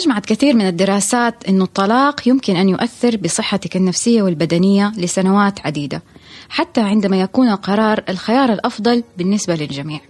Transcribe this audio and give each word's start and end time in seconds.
أجمعت 0.00 0.26
كثير 0.26 0.54
من 0.54 0.66
الدراسات 0.66 1.48
أن 1.48 1.62
الطلاق 1.62 2.28
يمكن 2.28 2.56
أن 2.56 2.68
يؤثر 2.68 3.16
بصحتك 3.16 3.76
النفسية 3.76 4.22
والبدنية 4.22 4.92
لسنوات 4.96 5.66
عديدة 5.66 6.02
حتى 6.48 6.80
عندما 6.80 7.20
يكون 7.20 7.48
القرار 7.48 8.04
الخيار 8.08 8.52
الأفضل 8.52 9.02
بالنسبة 9.18 9.54
للجميع. 9.54 10.00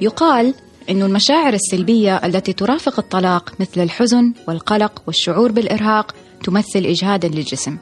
يقال 0.00 0.54
أن 0.90 1.02
المشاعر 1.02 1.54
السلبية 1.54 2.16
التي 2.16 2.52
ترافق 2.52 2.98
الطلاق 2.98 3.52
مثل 3.60 3.80
الحزن 3.80 4.32
والقلق 4.48 5.02
والشعور 5.06 5.52
بالإرهاق 5.52 6.14
تمثل 6.44 6.78
إجهادا 6.86 7.28
للجسم. 7.28 7.78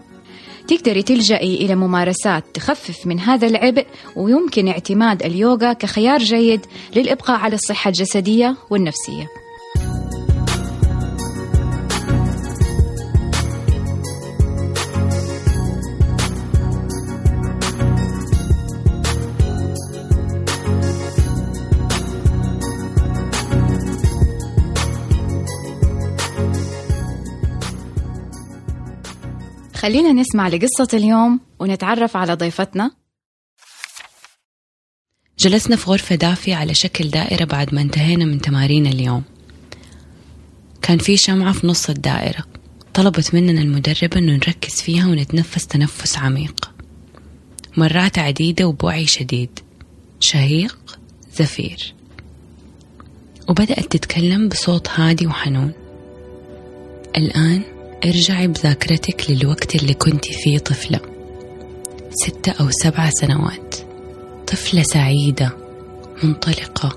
تقدري 0.69 1.03
تلجئي 1.03 1.55
إلى 1.55 1.75
ممارسات 1.75 2.45
تخفف 2.55 3.07
من 3.07 3.21
هذا 3.21 3.47
العبء 3.47 3.87
ويمكن 4.17 4.69
اعتماد 4.69 5.23
اليوغا 5.23 5.73
كخيار 5.73 6.19
جيد 6.19 6.61
للإبقاء 6.97 7.39
على 7.39 7.55
الصحة 7.55 7.89
الجسدية 7.89 8.57
والنفسية. 8.71 9.42
خلينا 29.83 30.13
نسمع 30.13 30.49
لقصة 30.49 30.89
اليوم 30.95 31.41
ونتعرف 31.59 32.17
على 32.17 32.35
ضيفتنا. 32.35 32.91
جلسنا 35.39 35.77
في 35.77 35.91
غرفة 35.91 36.15
دافية 36.15 36.55
على 36.55 36.75
شكل 36.75 37.11
دائرة 37.11 37.45
بعد 37.45 37.75
ما 37.75 37.81
انتهينا 37.81 38.25
من 38.25 38.41
تمارين 38.41 38.87
اليوم. 38.87 39.23
كان 40.83 40.99
في 40.99 41.17
شمعة 41.17 41.53
في 41.53 41.67
نص 41.67 41.91
الدائرة. 41.91 42.45
طلبت 42.95 43.35
مننا 43.35 43.61
المدربة 43.61 44.17
أنه 44.17 44.33
نركز 44.33 44.83
فيها 44.83 45.07
ونتنفس 45.09 45.67
تنفس 45.67 46.19
عميق. 46.19 46.71
مرات 47.77 48.19
عديدة 48.19 48.65
وبوعي 48.67 49.07
شديد. 49.07 49.59
شهيق 50.21 50.99
زفير. 51.35 51.95
وبدأت 53.49 53.93
تتكلم 53.93 54.49
بصوت 54.49 54.89
هادي 54.91 55.27
وحنون. 55.27 55.73
الآن 57.17 57.72
ارجعي 58.05 58.47
بذاكرتك 58.47 59.31
للوقت 59.31 59.75
اللي 59.75 59.95
كنت 59.95 60.25
فيه 60.25 60.59
طفلة. 60.59 61.01
ستة 62.11 62.53
أو 62.61 62.71
سبع 62.71 63.11
سنوات. 63.11 63.77
طفلة 64.47 64.83
سعيدة 64.83 65.57
منطلقة. 66.23 66.97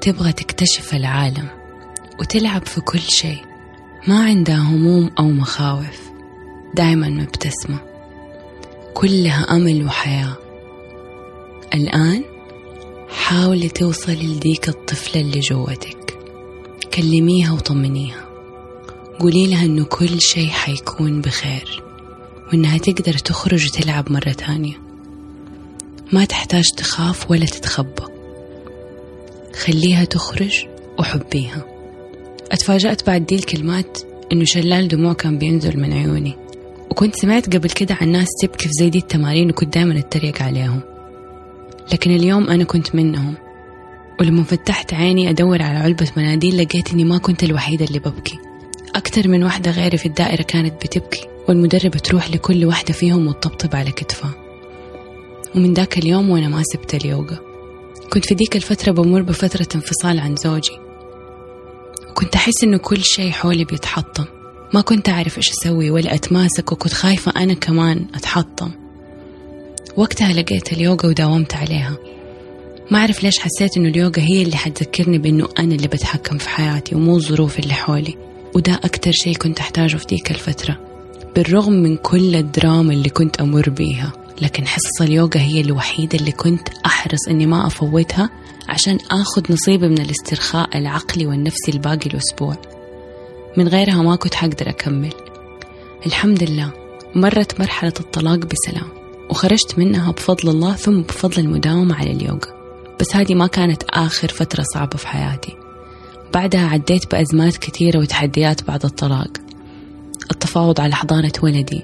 تبغى 0.00 0.32
تكتشف 0.32 0.94
العالم 0.94 1.48
وتلعب 2.20 2.66
في 2.66 2.80
كل 2.80 3.00
شيء. 3.00 3.38
ما 4.08 4.24
عندها 4.24 4.58
هموم 4.58 5.10
أو 5.18 5.24
مخاوف. 5.24 6.10
دايما 6.74 7.08
مبتسمة. 7.08 7.78
كلها 8.94 9.46
أمل 9.50 9.86
وحياة. 9.86 10.36
الآن 11.74 12.24
حاولي 13.08 13.68
توصلي 13.68 14.26
لديك 14.26 14.68
الطفلة 14.68 15.22
اللي 15.22 15.40
جوتك. 15.40 16.18
كلميها 16.94 17.52
وطمنيها. 17.52 18.29
قولي 19.20 19.46
لها 19.46 19.64
إنه 19.64 19.84
كل 19.84 20.20
شيء 20.20 20.48
حيكون 20.48 21.20
بخير 21.20 21.82
وإنها 22.48 22.78
تقدر 22.78 23.12
تخرج 23.12 23.66
وتلعب 23.66 24.12
مرة 24.12 24.32
تانية. 24.32 24.74
ما 26.12 26.24
تحتاج 26.24 26.64
تخاف 26.76 27.30
ولا 27.30 27.46
تتخبى. 27.46 28.02
خليها 29.64 30.04
تخرج 30.04 30.66
وحبيها. 30.98 31.64
أتفاجأت 32.52 33.06
بعد 33.06 33.26
دي 33.26 33.34
الكلمات 33.34 33.98
إنه 34.32 34.44
شلال 34.44 34.88
دموع 34.88 35.12
كان 35.12 35.38
بينزل 35.38 35.80
من 35.80 35.92
عيوني. 35.92 36.34
وكنت 36.90 37.16
سمعت 37.16 37.56
قبل 37.56 37.70
كده 37.70 37.96
عن 38.00 38.08
ناس 38.08 38.28
تبكي 38.42 38.68
في 38.68 38.72
زي 38.80 38.90
دي 38.90 38.98
التمارين 38.98 39.50
وكنت 39.50 39.74
دائما 39.74 39.98
أتريق 39.98 40.42
عليهم. 40.42 40.80
لكن 41.92 42.10
اليوم 42.10 42.50
أنا 42.50 42.64
كنت 42.64 42.94
منهم. 42.94 43.34
ولما 44.20 44.42
فتحت 44.42 44.94
عيني 44.94 45.30
أدور 45.30 45.62
على 45.62 45.78
علبة 45.78 46.10
مناديل 46.16 46.62
لقيت 46.62 46.92
إني 46.92 47.04
ما 47.04 47.18
كنت 47.18 47.44
الوحيدة 47.44 47.84
اللي 47.84 47.98
ببكي. 47.98 48.38
أكثر 48.94 49.28
من 49.28 49.44
واحدة 49.44 49.70
غيري 49.70 49.98
في 49.98 50.06
الدائرة 50.06 50.42
كانت 50.42 50.86
بتبكي 50.86 51.28
والمدربة 51.48 51.98
تروح 51.98 52.30
لكل 52.30 52.64
واحدة 52.64 52.92
فيهم 52.92 53.26
وتطبطب 53.26 53.76
على 53.76 53.90
كتفها. 53.90 54.34
ومن 55.54 55.74
ذاك 55.74 55.98
اليوم 55.98 56.30
وأنا 56.30 56.48
ما 56.48 56.62
سبت 56.72 56.94
اليوغا. 56.94 57.38
كنت 58.12 58.24
في 58.24 58.34
ديك 58.34 58.56
الفترة 58.56 58.92
بمر 58.92 59.22
بفترة 59.22 59.68
انفصال 59.74 60.20
عن 60.20 60.36
زوجي. 60.36 60.78
وكنت 62.10 62.34
أحس 62.34 62.64
إنه 62.64 62.78
كل 62.78 63.02
شيء 63.02 63.30
حولي 63.30 63.64
بيتحطم. 63.64 64.24
ما 64.74 64.80
كنت 64.80 65.08
أعرف 65.08 65.38
إيش 65.38 65.50
أسوي 65.50 65.90
ولا 65.90 66.14
أتماسك 66.14 66.72
وكنت 66.72 66.92
خايفة 66.92 67.32
أنا 67.36 67.54
كمان 67.54 68.06
أتحطم. 68.14 68.70
وقتها 69.96 70.32
لقيت 70.32 70.72
اليوغا 70.72 71.06
وداومت 71.06 71.54
عليها. 71.54 71.96
ما 72.90 72.98
أعرف 72.98 73.22
ليش 73.22 73.38
حسيت 73.38 73.76
إنه 73.76 73.88
اليوغا 73.88 74.20
هي 74.22 74.42
اللي 74.42 74.56
حتذكرني 74.56 75.18
بإنه 75.18 75.48
أنا 75.58 75.74
اللي 75.74 75.88
بتحكم 75.88 76.38
في 76.38 76.48
حياتي 76.48 76.94
ومو 76.94 77.16
الظروف 77.16 77.58
اللي 77.58 77.74
حولي. 77.74 78.29
وده 78.54 78.80
أكتر 78.84 79.10
شيء 79.12 79.36
كنت 79.36 79.58
أحتاجه 79.60 79.96
في 79.96 80.06
ديك 80.06 80.30
الفترة 80.30 80.78
بالرغم 81.36 81.72
من 81.72 81.96
كل 81.96 82.36
الدراما 82.36 82.92
اللي 82.92 83.08
كنت 83.08 83.40
أمر 83.40 83.70
بيها 83.70 84.12
لكن 84.42 84.66
حصص 84.66 85.02
اليوغا 85.02 85.40
هي 85.40 85.60
الوحيدة 85.60 86.18
اللي 86.18 86.32
كنت 86.32 86.68
أحرص 86.86 87.28
إني 87.28 87.46
ما 87.46 87.66
أفوتها 87.66 88.30
عشان 88.68 88.98
آخذ 89.10 89.52
نصيبي 89.52 89.88
من 89.88 90.00
الاسترخاء 90.00 90.78
العقلي 90.78 91.26
والنفسي 91.26 91.72
الباقي 91.72 92.06
الأسبوع. 92.10 92.56
من 93.56 93.68
غيرها 93.68 94.02
ما 94.02 94.16
كنت 94.16 94.34
حقدر 94.34 94.68
أكمل. 94.68 95.12
الحمد 96.06 96.42
لله 96.42 96.72
مرت 97.14 97.60
مرحلة 97.60 97.92
الطلاق 98.00 98.38
بسلام 98.38 98.88
وخرجت 99.30 99.78
منها 99.78 100.12
بفضل 100.12 100.48
الله 100.48 100.72
ثم 100.72 101.00
بفضل 101.00 101.42
المداومة 101.42 101.94
على 101.94 102.10
اليوغا. 102.10 102.60
بس 103.00 103.16
هذه 103.16 103.34
ما 103.34 103.46
كانت 103.46 103.82
آخر 103.90 104.28
فترة 104.28 104.64
صعبة 104.74 104.96
في 104.96 105.08
حياتي. 105.08 105.56
بعدها 106.34 106.66
عديت 106.68 107.10
بأزمات 107.10 107.56
كثيرة 107.56 107.98
وتحديات 107.98 108.64
بعد 108.64 108.84
الطلاق. 108.84 109.28
التفاوض 110.30 110.80
على 110.80 110.94
حضانة 110.94 111.32
ولدي. 111.42 111.82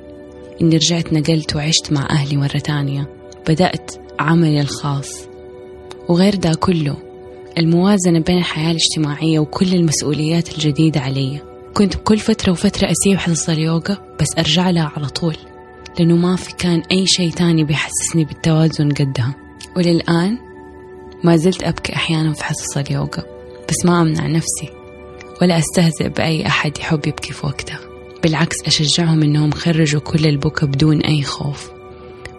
إني 0.60 0.76
رجعت 0.76 1.12
نقلت 1.12 1.56
وعشت 1.56 1.92
مع 1.92 2.06
أهلي 2.10 2.36
مرة 2.36 2.58
تانية. 2.58 3.08
بدأت 3.48 3.92
عملي 4.18 4.60
الخاص. 4.60 5.10
وغير 6.08 6.34
ده 6.34 6.54
كله 6.54 6.96
الموازنة 7.58 8.20
بين 8.20 8.38
الحياة 8.38 8.70
الاجتماعية 8.70 9.38
وكل 9.38 9.74
المسؤوليات 9.74 10.54
الجديدة 10.54 11.00
علي. 11.00 11.40
كنت 11.74 11.96
بكل 11.96 12.18
فترة 12.18 12.52
وفترة 12.52 12.90
أسيب 12.90 13.18
حصص 13.18 13.48
اليوغا 13.48 13.98
بس 14.20 14.26
أرجع 14.38 14.70
لها 14.70 14.92
على 14.96 15.06
طول 15.06 15.36
لأنه 15.98 16.16
ما 16.16 16.36
في 16.36 16.54
كان 16.56 16.82
أي 16.92 17.06
شيء 17.06 17.30
تاني 17.30 17.64
بيحسسني 17.64 18.24
بالتوازن 18.24 18.88
قدها. 18.88 19.34
وللآن 19.76 20.38
ما 21.24 21.36
زلت 21.36 21.62
أبكي 21.62 21.92
أحيانا 21.92 22.32
في 22.32 22.44
حصص 22.44 22.76
اليوغا. 22.76 23.35
بس 23.69 23.84
ما 23.84 24.03
أمنع 24.03 24.27
نفسي 24.27 24.69
ولا 25.43 25.59
أستهزئ 25.59 26.09
بأي 26.09 26.47
أحد 26.47 26.78
يحب 26.78 27.06
يبكي 27.06 27.32
في 27.32 27.47
وقتها 27.47 27.81
بالعكس 28.22 28.56
أشجعهم 28.66 29.22
أنهم 29.22 29.50
خرجوا 29.50 30.00
كل 30.00 30.27
البكا 30.27 30.66
بدون 30.66 31.00
أي 31.00 31.22
خوف. 31.22 31.71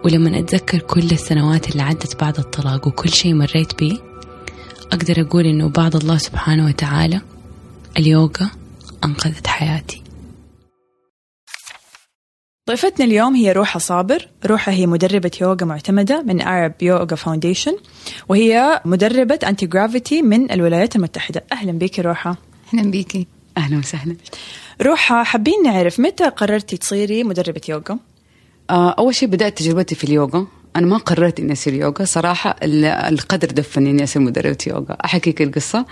ولما 0.06 0.40
أتذكر 0.40 0.80
كل 0.80 1.12
السنوات 1.12 1.70
اللي 1.70 1.84
عدت 1.84 2.22
بعد 2.22 2.38
الطلاق 2.38 2.88
وكل 2.88 3.10
شيء 3.10 3.34
مريت 3.34 3.80
بيه 3.80 3.98
أقدر 4.92 5.22
أقول 5.22 5.46
أنه 5.46 5.70
بعد 5.70 5.96
الله 5.96 6.18
سبحانه 6.18 6.66
وتعالى 6.66 7.22
اليوغا 7.98 8.50
أنقذت 9.06 9.48
حياتي. 9.48 10.02
ضيفتنا 12.68 13.06
اليوم 13.06 13.36
هي 13.36 13.52
روحة 13.52 13.80
صابر. 13.80 14.28
روحة 14.46 14.72
هي 14.72 14.88
مدربة 14.88 15.32
يوغا 15.42 15.66
معتمدة 15.66 16.24
من 16.24 16.42
Arab 16.42 16.74
Yoga 16.84 17.18
Foundation 17.18 17.74
وهي 18.30 18.82
مدربة 18.86 19.40
anti-gravity 19.48 20.22
من 20.22 20.52
الولايات 20.52 20.96
المتحدة. 20.96 21.44
أهلا 21.52 21.72
بك 21.72 22.00
روحة. 22.00 22.38
أهلا 22.74 22.92
بيكي 22.92 23.28
أهلا 23.58 23.78
وسهلا. 23.78 24.16
روحة 24.82 25.24
حابين 25.24 25.64
نعرف 25.64 26.00
متى 26.00 26.24
قررتي 26.24 26.78
تصيري 26.78 27.24
مدربة 27.24 27.62
يوغا؟ 27.70 28.00
آه، 28.70 28.90
أول 28.90 29.16
شيء 29.16 29.30
بدأت 29.30 29.58
تجربتي 29.58 29.96
في 29.96 30.04
اليوغا. 30.04 30.48
أنا 30.76 30.86
ما 30.86 30.98
قررت 30.98 31.40
إني 31.40 31.54
أصير 31.54 31.74
يوغا. 31.74 32.06
صراحة 32.06 32.56
القدر 32.64 33.48
دفعني 33.48 33.92
إني 33.92 34.04
أصير 34.04 34.22
مدربة 34.22 34.58
يوغا. 34.68 34.98
أحكيك 35.06 35.42
القصة. 35.42 35.86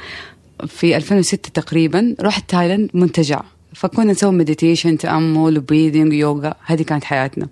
في 0.68 0.98
2006 0.98 1.50
تقريبا 1.50 2.16
رحت 2.22 2.50
تايلاند 2.50 2.90
منتجع. 2.94 3.42
فكنا 3.76 4.12
نسوي 4.12 4.32
meditation 4.32 4.98
تأمل 4.98 5.58
و 5.58 5.63
breathing 5.63 6.14
يوغا 6.14 6.56
هذه 6.66 6.82
كانت 6.82 7.04
حياتنا. 7.04 7.48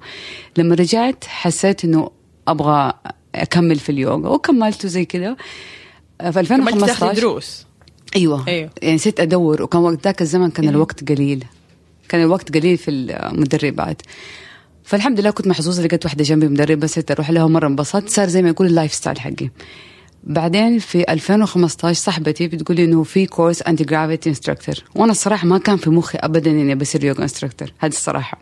لما 0.58 0.76
رجعت 0.76 1.24
حسيت 1.24 1.86
إنه 1.86 2.12
أبغى 2.48 2.94
أكمل 3.36 3.80
في 3.80 3.92
اليوغا 3.92 4.30
وكملت 4.30 4.86
زي 4.86 5.06
كذا 5.06 5.36
في 6.32 6.40
2015 6.40 7.14
دروس. 7.14 7.66
أيوه. 8.16 8.48
أيوه. 8.48 8.70
يعني 8.82 8.98
صرت 8.98 9.20
أدور 9.20 9.62
وكان 9.62 9.82
وقت 9.82 10.04
ذاك 10.04 10.22
الزمن 10.22 10.50
كان 10.50 10.64
أيوه. 10.64 10.76
الوقت 10.76 11.10
قليل. 11.12 11.46
كان 12.10 12.22
الوقت 12.22 12.58
قليل 12.58 12.78
في 12.78 12.92
المدربات. 12.92 14.02
فالحمد 14.84 15.20
لله 15.20 15.32
كنت 15.32 15.48
محظوظة 15.48 15.84
لقيت 15.84 16.06
واحدة 16.06 16.24
جنبي 16.24 16.48
مدربة 16.48 16.88
صرت 16.88 17.12
أروح 17.12 17.30
لها 17.30 17.48
مرة 17.48 17.68
انبسطت 17.68 18.10
صار 18.10 18.28
زي 18.28 18.42
ما 18.42 18.50
يقول 18.50 18.68
ال 18.68 18.94
lifestyle 18.94 19.20
حقي. 19.20 19.50
بعدين 20.24 20.80
في 20.80 21.12
2015 21.14 22.02
صاحبتي 22.02 22.48
بتقول 22.48 22.78
لي 22.78 22.84
إنه 22.84 23.04
في 23.04 23.26
course 23.26 23.62
anti 23.62 23.84
gravity 23.84 24.30
instructor 24.30 24.76
وأنا 24.96 25.12
الصراحة 25.12 25.48
ما 25.48 25.58
كان 25.58 25.78
في 25.78 25.90
مخي 25.90 26.18
ابدا 26.18 26.52
إني 26.52 26.76
بصير 26.76 27.04
يوغا 27.04 27.24
instructor 27.24 27.74
هذه 27.80 27.92
الصراحة. 27.92 28.38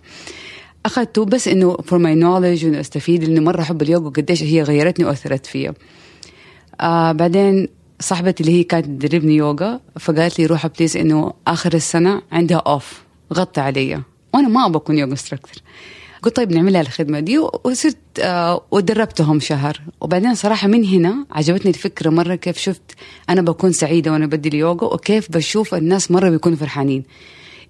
أخذته 0.86 1.26
بس 1.26 1.48
إنه 1.48 1.78
for 1.78 2.00
my 2.00 2.16
knowledge 2.16 2.66
وإنه 2.66 2.80
أستفيد 2.80 3.24
لأنه 3.24 3.42
مرة 3.42 3.62
أحب 3.62 3.82
اليوغا 3.82 4.08
وقديش 4.08 4.44
هي 4.44 4.64
غيرتني 4.64 5.06
وأثرت 5.06 5.46
فيا. 5.46 5.74
آه 6.82 7.12
بعدين 7.12 7.68
صاحبتي 8.00 8.44
اللي 8.44 8.60
هي 8.60 8.64
كانت 8.64 8.86
تدربني 8.86 9.36
يوغا 9.36 9.80
فقالت 10.00 10.40
لي 10.40 10.46
روحي 10.46 10.70
please 10.78 10.98
إنه 10.98 11.34
آخر 11.48 11.74
السنة 11.74 12.22
عندها 12.32 12.58
off 12.58 13.02
غطي 13.34 13.62
علي 13.62 14.02
وأنا 14.34 14.48
ما 14.48 14.66
أبغى 14.66 14.78
أكون 14.78 14.98
يوغا 14.98 15.12
instructor 15.12 15.64
قلت 16.24 16.36
طيب 16.36 16.52
نعملها 16.52 16.82
الخدمة 16.82 17.20
دي 17.20 17.38
وصرت 17.38 17.98
آه 18.20 18.62
ودربتهم 18.72 19.40
شهر. 19.40 19.82
وبعدين 20.02 20.36
صراحة 20.36 20.68
من 20.68 20.86
هنا 20.86 21.26
عجبتني 21.32 21.72
الفكرة 21.72 22.10
مرة 22.10 22.36
كيف 22.36 22.58
شفت 22.58 22.82
أنا 23.30 23.42
بكون 23.42 23.72
سعيدة 23.72 24.12
وأنا 24.12 24.26
بدي 24.26 24.50
اليوغا 24.50 24.94
وكيف 24.94 25.32
بشوف 25.32 25.76
الناس 25.76 26.12
مرة 26.12 26.30
بيكونوا 26.30 26.58
فرحانين. 26.58 27.04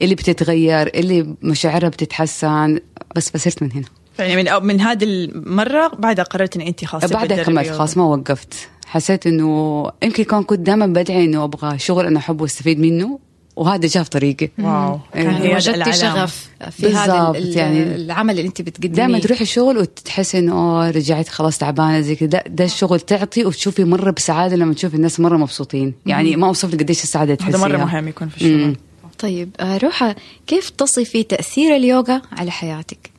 اللي 0.01 0.15
بتتغير 0.15 0.88
اللي 0.88 1.36
مشاعرها 1.42 1.89
بتتحسن 1.89 2.80
بس 3.15 3.30
بصرت 3.30 3.63
من 3.63 3.71
هنا. 3.71 3.86
يعني 4.19 4.36
من 4.44 4.68
من 4.68 4.81
هذه 4.81 5.04
المرة 5.04 5.88
بعدها 6.00 6.25
قررت 6.25 6.56
ان 6.56 6.62
انت 6.62 6.86
خلاص 6.86 7.12
بعدها 7.12 7.44
كملت 7.44 7.69
خلاص 7.69 7.97
ما 7.97 8.04
وقفت. 8.04 8.54
حسيت 8.86 9.27
إنه 9.27 9.86
يمكن 10.04 10.24
كان 10.24 10.44
كنت 10.44 10.59
دائما 10.59 10.86
بدعي 10.86 11.25
إنه 11.25 11.44
أبغى 11.44 11.80
شغل 11.80 12.06
أنا 12.06 12.19
أحبه 12.19 12.42
وأستفيد 12.42 12.80
منه. 12.80 13.19
وهذا 13.62 13.88
جاء 13.88 14.04
في 14.04 14.10
طريقي 14.10 14.50
واو. 14.60 15.00
كان 15.13 15.30
هي 15.30 15.56
وجدتي 15.56 15.94
شغف 15.94 16.50
في 16.72 16.94
هذا 16.94 17.34
يعني 17.36 17.96
العمل 17.96 18.38
اللي 18.38 18.48
انت 18.48 18.62
بتقدميه. 18.62 18.96
دائما 18.96 19.19
تروحي 19.19 19.42
الشغل 19.42 19.78
وتحسي 19.78 20.40
إنه 20.40 20.90
رجعت 20.90 21.30
خلاص 21.30 21.58
تعبانة 21.58 22.02
زي 22.02 22.16
كذا. 22.16 22.30
ده, 22.30 22.44
ده 22.48 22.66
الشغل 22.66 23.00
تعطي 23.00 23.46
وتشوفي 23.46 23.84
مرة 23.84 24.12
بسعادة 24.12 24.56
لما 24.56 24.74
تشوفي 24.74 24.96
الناس 24.96 25.19
مرة 25.19 25.38
مبسوطين. 25.38 25.94
يعني 26.06 26.36
ما 26.36 26.48
أوصف 26.48 26.74
لك 26.74 26.80
قديش 26.80 27.04
السعادة 27.04 27.36
تحسيها 27.36 27.58
هذا 27.60 27.68
مرة 27.68 27.78
مهم 27.78 28.08
يكون 28.08 28.30
في 28.30 28.36
الشغل. 28.38 28.66
مم. 28.68 28.75
طيب 29.19 29.50
آه، 29.60 29.78
روحة 29.78 30.16
كيف 30.48 30.69
تصفي 30.69 31.24
تأثير 31.24 31.75
اليوغا 31.75 32.22
على 32.31 32.52
حياتك؟ 32.52 33.12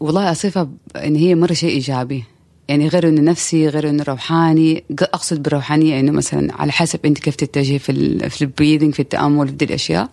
والله 0.00 0.32
أصفها 0.32 0.68
إن 0.96 1.16
هي 1.16 1.34
مرة 1.34 1.52
شيء 1.52 1.70
إيجابي. 1.70 2.24
يعني 2.72 2.88
غير 2.88 3.08
إنه 3.08 3.20
نفسي 3.20 3.68
غير 3.68 3.88
إنه 3.88 4.04
روحاني. 4.08 4.84
أقصد 5.00 5.42
بالروحانية 5.42 6.00
إنه 6.00 6.12
مثلا 6.12 6.54
على 6.54 6.72
حسب 6.72 7.00
أنت 7.04 7.18
كيف 7.18 7.36
تتجهي 7.36 7.78
في 7.78 8.18
في 8.30 8.42
ال 8.42 8.47
breathing 8.47 8.94
في 8.94 9.00
التأمل 9.00 9.48
في 9.58 9.64
الأشياء. 9.64 10.08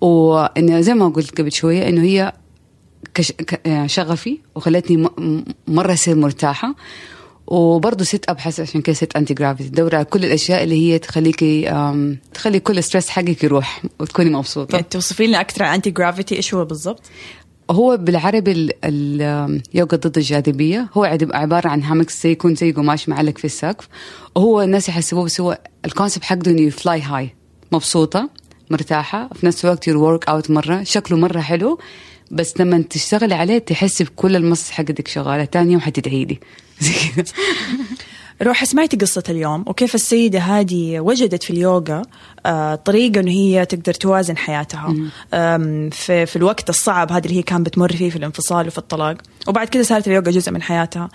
وإنه 0.00 0.80
زي 0.80 0.94
ما 0.94 1.08
قلت 1.08 1.40
قبل 1.40 1.52
شوية 1.52 1.88
إنه 1.88 2.02
هي 2.02 2.32
كش 3.14 3.32
يعني 3.64 3.88
شغفي 3.88 4.38
وخلتني 4.54 5.08
مرة 5.68 5.92
أصير 5.92 6.16
مرتاحة. 6.16 6.74
وبرضه 7.46 8.04
ست 8.04 8.24
ابحث 8.28 8.60
عشان 8.60 8.82
كذا 8.82 8.94
ست 8.94 9.16
anti 9.16 9.34
gravity 9.34 9.68
تدور 9.68 9.94
على 9.94 10.04
كل 10.04 10.24
الأشياء 10.24 10.62
اللي 10.62 10.74
هي 10.74 10.98
تخليكي 10.98 11.62
تخلي 12.34 12.60
كل 12.60 12.82
stress 12.82 13.08
حقك 13.08 13.44
يروح 13.44 13.82
وتكوني 14.00 14.30
مبسوطة. 14.30 14.74
يعني 14.74 14.86
توصفي 14.90 15.26
لنا 15.26 15.40
أكثر 15.40 15.62
عن 15.62 15.74
anti 15.74 15.90
gravity 15.90 16.36
إيش 16.36 16.54
هو 16.54 16.64
بالضبط؟ 16.64 17.02
هو 17.70 17.96
بالعربي 17.96 18.52
ال- 18.52 18.72
اليوغا 19.74 19.96
ضد 19.96 20.16
الجاذبية. 20.16 20.88
هو 20.94 21.04
عبارة 21.32 21.68
عن 21.68 21.82
hammocks 21.82 22.22
زي 22.22 22.30
يكون 22.30 22.54
زي 22.54 22.72
قماش 22.72 23.08
معلق 23.08 23.38
في 23.38 23.44
السقف. 23.44 23.88
وهو 24.34 24.62
الناس 24.62 24.88
يحسبوه 24.88 25.24
بس 25.24 25.40
هو 25.40 25.58
ال 25.84 25.89
concept 25.89 26.24
حقه 26.24 26.50
إنه 26.50 26.70
fly 26.70 27.00
high 27.02 27.34
مبسوطة 27.72 28.30
مرتاحة 28.70 29.28
في 29.34 29.46
نفس 29.46 29.64
الوقت 29.64 29.88
workout 29.88 30.50
مرة 30.50 30.82
شكله 30.82 31.18
مرة 31.18 31.40
حلو. 31.40 31.78
بس 32.30 32.60
لما 32.60 32.82
تشتغلي 32.90 33.34
عليه 33.34 33.58
تحسي 33.58 34.04
بكل 34.04 34.36
ال 34.36 34.40
muscles 34.40 34.70
حقتك 34.70 35.08
شغالة 35.08 35.44
تاني 35.44 35.72
يوم 35.72 35.80
حتدعي 35.80 36.24
لي. 36.24 36.38
زي 36.80 36.92
كذا. 37.16 37.32
روح 38.42 38.64
سمعتي 38.64 38.96
قصة 38.96 39.22
اليوم 39.28 39.64
وكيف 39.66 39.94
السيدة 39.94 40.38
هذه 40.38 41.00
وجدت 41.00 41.42
في 41.42 41.50
اليوغا 41.50 42.02
آه 42.46 42.74
طريقة 42.74 43.20
إنه 43.20 43.30
هي 43.30 43.66
تقدر 43.66 43.94
توازن 43.94 44.36
حياتها. 44.36 44.94
في, 45.90 46.26
في 46.26 46.36
الوقت 46.36 46.70
الصعب 46.70 47.12
هذا 47.12 47.26
اللي 47.26 47.38
هي 47.38 47.42
كانت 47.42 47.66
بتمر 47.66 47.92
فيه 47.92 48.10
في 48.10 48.16
الانفصال 48.16 48.66
وفي 48.66 48.78
الطلاق. 48.78 49.16
وبعد 49.48 49.68
كده 49.68 49.82
صارت 49.82 50.06
اليوغا 50.06 50.30
جزء 50.30 50.52
من 50.52 50.62
حياتها. 50.62 51.08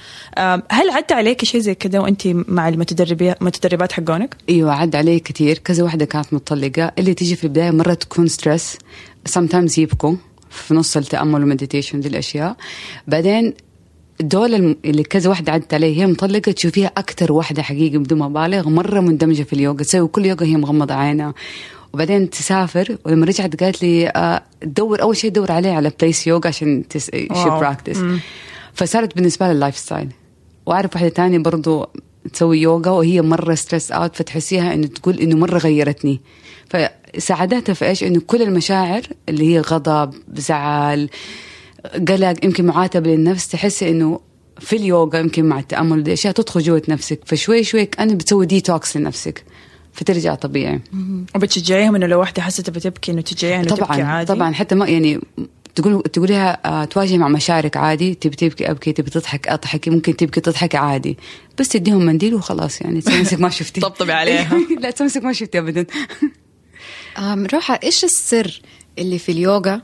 هل 0.71 0.89
عدى 0.89 1.13
عليك 1.13 1.45
شيء 1.45 1.61
زي 1.61 1.75
كده 1.75 2.01
وأنت 2.01 2.27
مع 2.27 2.69
المتدربات 2.69 3.91
حقونك؟ 3.91 4.37
أيوه 4.49 4.73
عد 4.73 4.95
علي 4.95 5.19
كثير 5.19 5.57
كذا 5.57 5.83
واحدة 5.83 6.05
كانت 6.05 6.33
مطلقة 6.33 6.91
اللي 6.99 7.13
تيجي 7.13 7.35
في 7.35 7.43
البداية 7.43 7.71
مرة 7.71 7.93
تكون 7.93 8.27
stress 8.27 8.77
sometimes 9.29 9.77
يبكوا. 9.77 10.15
في 10.49 10.73
نص 10.73 10.97
التأمل 10.97 11.33
وال 11.33 11.44
meditation 11.44 11.99
دي 11.99 12.07
الأشياء. 12.07 12.55
بعدين 13.07 13.53
دول 14.19 14.75
اللي 14.85 15.03
كذا 15.03 15.29
واحدة 15.29 15.51
عدت 15.51 15.73
علي 15.73 15.97
هي 15.97 16.07
مطلقة 16.07 16.51
تشوفيها 16.51 16.91
أكتر 16.97 17.31
واحدة 17.31 17.61
حقيقة 17.61 17.97
بدون 17.97 18.19
مبالغ 18.19 18.69
مرة 18.69 18.99
مندمجة 18.99 19.43
في 19.43 19.53
اليوغا 19.53 19.77
تسوي 19.77 20.07
كل 20.07 20.25
يوغا 20.25 20.45
هي 20.45 20.55
مغمضة 20.55 20.93
عينها. 20.93 21.33
وبعدين 21.93 22.29
تسافر 22.29 22.97
ولما 23.05 23.25
رجعت 23.25 23.63
قالت 23.63 23.83
لي 23.83 24.07
آه، 24.09 24.43
دور 24.63 25.01
أول 25.01 25.17
شيء 25.17 25.31
دور 25.31 25.51
عليه 25.51 25.71
على 25.71 25.91
place 26.01 26.27
يوغا 26.27 26.47
عشان 26.47 26.87
تس... 26.87 27.11
شي. 27.11 27.49
practice 27.49 27.99
فصارت 28.73 29.15
بالنسبة 29.15 29.45
لها 29.45 29.53
ال 29.53 29.77
lifestyle 29.77 30.09
وأعرف 30.65 30.95
واحدة 30.95 31.09
تانية 31.09 31.37
برضو 31.37 31.85
تسوي 32.33 32.61
يوغا 32.61 32.91
وهي 32.91 33.21
مرة 33.21 33.55
stressed 33.55 33.91
out 33.91 34.15
فتحسيها 34.15 34.73
إنه 34.73 34.87
تقول 34.87 35.19
إنه 35.19 35.35
مرة 35.37 35.57
غيرتني. 35.57 36.21
فساعدتها 36.69 37.73
في 37.73 37.85
إيش؟ 37.85 38.03
إنه 38.03 38.21
كل 38.27 38.41
المشاعر 38.41 39.01
اللي 39.29 39.53
هي 39.53 39.59
غضب 39.59 40.13
زعل 40.33 41.09
قلق 42.07 42.45
يمكن 42.45 42.65
معاتبة 42.65 43.09
للنفس 43.09 43.47
تحسي 43.47 43.89
إنه 43.89 44.19
في 44.59 44.75
اليوغا 44.75 45.19
يمكن 45.19 45.45
مع 45.45 45.59
التأمل 45.59 46.03
دي 46.03 46.13
أشياء 46.13 46.33
تدخل 46.33 46.61
جوة 46.61 46.81
نفسك. 46.89 47.19
فشوي 47.25 47.63
شوي 47.63 47.85
كأنك 47.85 48.15
بتسوي 48.15 48.45
ديتوكس 48.45 48.97
لنفسك. 48.97 49.43
فترجع 49.93 50.35
طبيعي. 50.35 50.81
وبتشجعيهم 51.35 51.95
إنه 51.95 52.05
لو 52.05 52.19
واحدة 52.19 52.41
حست 52.41 52.69
بتبكي 52.69 53.11
إنه 53.11 53.21
تشجعيها 53.21 53.55
إنه 53.55 53.63
تبكي 53.63 53.81
طبعا 53.81 54.03
عادي؟ 54.03 54.33
طبعا. 54.33 54.53
حتى 54.53 54.75
ما 54.75 54.87
يعني 54.87 55.19
تقول 55.75 56.03
تقوليها 56.03 56.59
آه، 56.65 56.85
تواجهي 56.85 57.17
مع 57.17 57.27
مشاعرك 57.27 57.77
عادي. 57.77 58.13
تبي 58.13 58.35
تبكي 58.35 58.71
أبكي. 58.71 58.93
تبي 58.93 59.09
تضحك 59.09 59.47
أضحكي. 59.47 59.89
ممكن 59.89 60.15
تبكي 60.15 60.41
تضحكي 60.41 60.77
عادي. 60.77 61.17
بس 61.59 61.67
تديهم 61.67 62.05
منديل 62.05 62.35
وخلاص 62.35 62.81
يعني. 62.81 62.97
نفسك 62.97 63.39
ما 63.39 63.49
شفتي. 63.49 63.81
طبطبي 63.81 64.11
عليها. 64.11 64.57
لا 64.81 64.93
نفسك 65.01 65.23
ما 65.23 65.33
شفتي 65.33 65.59
ابدا. 65.59 65.85
روحة 67.53 67.79
إيش 67.83 68.03
السر 68.03 68.61
اللي 68.99 69.19
في 69.19 69.31
اليوغا 69.31 69.81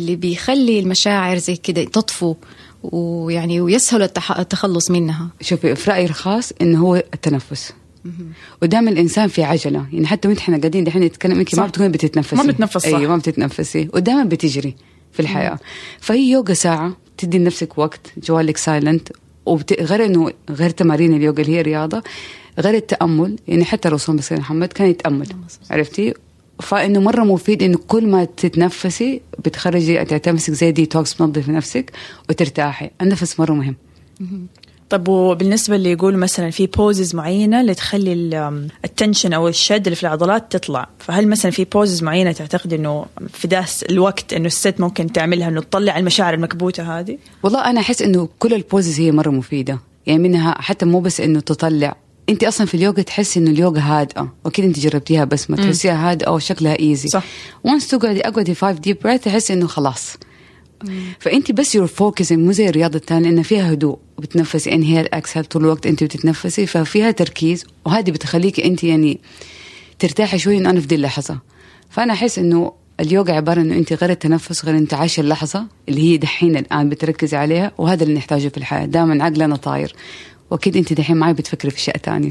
اللي 0.00 0.16
بيخلي 0.16 0.80
المشاعر 0.80 1.38
زي 1.38 1.56
كده 1.56 1.84
تطفو 1.84 2.34
ويعني 2.82 3.60
ويسهل 3.60 4.02
التخلص 4.38 4.90
منها. 4.90 5.28
شوفي 5.40 5.74
في 5.74 5.90
رأيي 5.90 6.04
الخاص 6.04 6.52
إنه 6.62 6.78
هو 6.80 6.96
التنفس. 6.96 7.72
ودائما 8.62 8.90
الإنسان 8.90 9.28
في 9.28 9.42
عجلة 9.42 9.86
يعني 9.92 10.06
حتى 10.06 10.28
وانت 10.28 10.38
إحنا 10.38 10.58
قاعدين 10.58 10.84
دحين 10.84 11.02
نتكلم 11.02 11.38
انت 11.38 11.58
ما. 11.58 11.66
بتكوني 11.66 11.88
بتتنفسي. 11.88 12.36
ما 12.36 12.42
بتنفس 12.42 12.76
صح. 12.76 12.98
أيوه 12.98 13.10
ما 13.10 13.16
بتتنفسي. 13.16 13.88
ودائما 13.94 14.24
بتجري 14.24 14.76
في 15.12 15.20
الحياة. 15.20 15.58
فهي 16.00 16.30
يوغا 16.30 16.54
ساعة 16.54 16.96
تدي 17.18 17.38
لنفسك 17.38 17.78
وقت 17.78 18.12
جوالك 18.18 18.56
سايلنت 18.56 19.08
وغير 19.46 20.04
إنه 20.04 20.32
غير 20.50 20.70
تمارين 20.70 21.14
اليوغا 21.14 21.42
اللي 21.42 21.56
هي 21.56 21.62
رياضة 21.62 22.02
غير 22.58 22.74
التأمل 22.74 23.36
يعني 23.48 23.64
حتى 23.64 23.88
الرسول 23.88 24.16
بن 24.16 24.38
محمد 24.38 24.68
كان 24.72 24.88
يتأمل. 24.90 25.28
عرفتي؟ 25.70 26.14
فإنه 26.60 27.00
مرة 27.00 27.24
مفيد 27.24 27.62
إنه 27.62 27.78
كل 27.88 28.06
ما 28.06 28.24
تتنفسي 28.24 29.20
بتخرجي 29.44 30.04
تعتمسك 30.04 30.52
زي 30.52 30.72
ديتوكس 30.72 31.14
بتنظفي 31.14 31.52
نفسك 31.52 31.92
وترتاحي. 32.30 32.90
النفس 33.02 33.40
مرة 33.40 33.52
مهم. 33.52 33.76
طب 34.90 35.08
وبالنسبة 35.08 35.76
اللي 35.76 35.92
يقول 35.92 36.16
مثلا 36.16 36.50
في 36.50 36.66
poses 36.66 37.14
معينة 37.14 37.60
اللي 37.60 37.74
تخلي 37.74 38.12
ال- 38.12 38.68
tension 38.84 39.32
أو 39.32 39.48
الشد 39.48 39.86
اللي 39.86 39.96
في 39.96 40.02
العضلات 40.02 40.56
تطلع. 40.56 40.88
فهل 40.98 41.28
مثلا 41.28 41.50
في 41.50 41.64
poses 41.64 42.02
معينة 42.02 42.32
تعتقد 42.32 42.72
إنه 42.72 43.06
في 43.32 43.48
ذا 43.48 43.64
الوقت 43.90 44.32
إنه 44.32 44.46
الست 44.46 44.74
ممكن 44.80 45.12
تعملها 45.12 45.48
إنه 45.48 45.60
تطلع 45.60 45.98
المشاعر 45.98 46.34
المكبوتة 46.34 46.98
هذه؟ 47.00 47.18
والله 47.42 47.70
أنا 47.70 47.80
أحس 47.80 48.02
إنه 48.02 48.28
كل 48.38 48.54
ال 48.54 48.62
poses 48.62 49.00
هي 49.00 49.12
مرة 49.12 49.30
مفيدة. 49.30 49.78
يعني 50.06 50.22
منها 50.22 50.62
حتى 50.62 50.86
مو 50.86 51.00
بس 51.00 51.20
إنه 51.20 51.40
تطلع 51.40 51.96
انت 52.30 52.44
أصلا 52.44 52.66
في 52.66 52.74
اليوغا 52.74 53.02
تحسي 53.02 53.40
إنه 53.40 53.50
اليوغا 53.50 53.80
هادئة. 53.80 54.32
واكيد 54.44 54.64
انت 54.64 54.78
جربتيها 54.78 55.24
بس 55.24 55.50
ما 55.50 55.56
تحسيها 55.56 56.10
هادئة 56.10 56.30
وشكلها 56.30 56.78
easy 56.78 57.08
صح. 57.08 57.24
once 57.64 57.88
تقعدي 57.88 58.20
أقعدي 58.20 58.54
5 58.54 58.78
deep 58.78 58.98
breath 59.04 59.24
تحسي 59.24 59.52
إنه 59.52 59.66
خلاص. 59.66 60.16
فأنت 61.18 61.52
بس 61.52 61.74
you're 61.74 61.86
focusing 61.86 62.38
مو 62.38 62.52
زي 62.52 62.68
الرياضة 62.68 62.96
الثانية 62.98 63.28
انه 63.28 63.42
فيها 63.42 63.72
هدوء. 63.72 63.98
وبتنفسي 64.18 64.72
inhale 64.72 65.08
exhale 65.14 65.44
طول 65.44 65.62
الوقت 65.62 65.86
أنت 65.86 66.04
بتتنفسي. 66.04 66.66
ففيها 66.66 67.10
تركيز 67.10 67.64
وهذه 67.84 68.10
بتخليكي 68.10 68.64
أنت 68.64 68.84
يعني 68.84 69.20
ترتاحي 69.98 70.38
شوي 70.38 70.58
انه 70.58 70.70
أنا 70.70 70.80
في 70.80 70.86
دي 70.86 70.94
اللحظة. 70.94 71.38
فأنا 71.90 72.12
أحس 72.12 72.38
إنه 72.38 72.72
اليوغا 73.00 73.32
عبارة 73.32 73.60
إنه 73.60 73.74
أنت 73.74 73.92
غير 73.92 74.10
التنفس 74.10 74.64
غير 74.64 74.76
أنت 74.78 74.94
عايشة 74.94 75.20
اللحظة 75.20 75.66
اللي 75.88 76.00
هي 76.00 76.16
دحين 76.16 76.56
الآن 76.56 76.88
بتركزي 76.88 77.36
عليها 77.36 77.72
وهذا 77.78 78.02
اللي 78.02 78.14
نحتاجه 78.14 78.48
في 78.48 78.56
الحياة. 78.58 78.86
دائما 78.86 79.24
عقلنا 79.24 79.56
طاير. 79.56 79.94
وأكيد 80.50 80.76
أنت 80.76 80.92
دحين 80.92 81.16
معي 81.16 81.32
بتفكري 81.32 81.70
في 81.70 81.76
أشياء 81.76 81.96
ثانية 81.96 82.30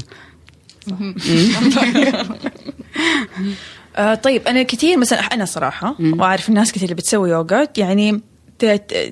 طيب 4.24 4.48
أنا 4.48 4.62
كثير 4.62 4.98
مثلا 4.98 5.20
أنا 5.20 5.44
صراحة 5.44 5.96
وأعرف 6.00 6.48
الناس 6.48 6.72
كثير 6.72 6.84
اللي 6.84 6.94
بتسوي 6.94 7.30
يوغا 7.30 7.68
يعني 7.76 8.20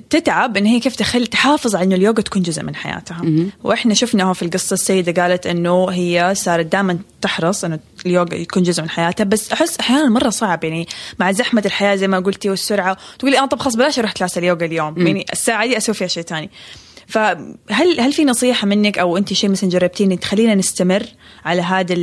تتعب 0.09 0.57
إن 0.57 0.65
هي 0.65 0.79
كيف 0.79 0.95
تخلي 0.95 1.25
تحافظ 1.25 1.75
على 1.75 1.85
إنه 1.85 1.95
اليوغا 1.95 2.21
تكون 2.21 2.41
جزء 2.41 2.63
من 2.63 2.75
حياتها. 2.75 3.21
وإحنا 3.63 3.93
شفناها 3.93 4.33
في 4.33 4.45
القصة 4.45 4.73
السيدة 4.73 5.21
قالت 5.21 5.47
إنه 5.47 5.89
هي 5.89 6.33
صارت 6.35 6.65
دائما 6.65 6.99
تحرص 7.21 7.65
إنه 7.65 7.79
اليوغا 8.05 8.35
يكون 8.35 8.63
جزء 8.63 8.83
من 8.83 8.89
حياتها 8.89 9.23
بس 9.23 9.51
أحس 9.51 9.79
أحيانا 9.79 10.09
مرة 10.09 10.29
صعب 10.29 10.63
يعني 10.63 10.87
مع 11.19 11.31
زحمة 11.31 11.63
الحياة 11.65 11.95
زي 11.95 12.07
ما 12.07 12.19
قلتي 12.19 12.49
والسرعة. 12.49 12.97
تقولي 13.19 13.39
أنا 13.39 13.47
طب 13.47 13.59
خلاص 13.59 13.75
بلاش 13.75 13.99
أروح 13.99 14.11
كلاس 14.11 14.37
اليوغا 14.37 14.65
اليوم 14.65 15.07
يعني 15.07 15.25
الساعة 15.33 15.67
دي 15.67 15.77
أسوي 15.77 15.95
فيها 15.95 16.07
شيء 16.07 16.23
ثاني 16.23 16.49
فهل 17.09 17.99
هل 17.99 18.13
في 18.13 18.25
نصيحة 18.25 18.67
منك 18.67 18.97
أو 18.97 19.17
أنت 19.17 19.33
شيء 19.33 19.49
مثلا 19.49 19.69
جربتيه 19.69 20.15
تخلينا 20.15 20.55
نستمر 20.55 21.05
على 21.45 21.61
هذا 21.61 21.95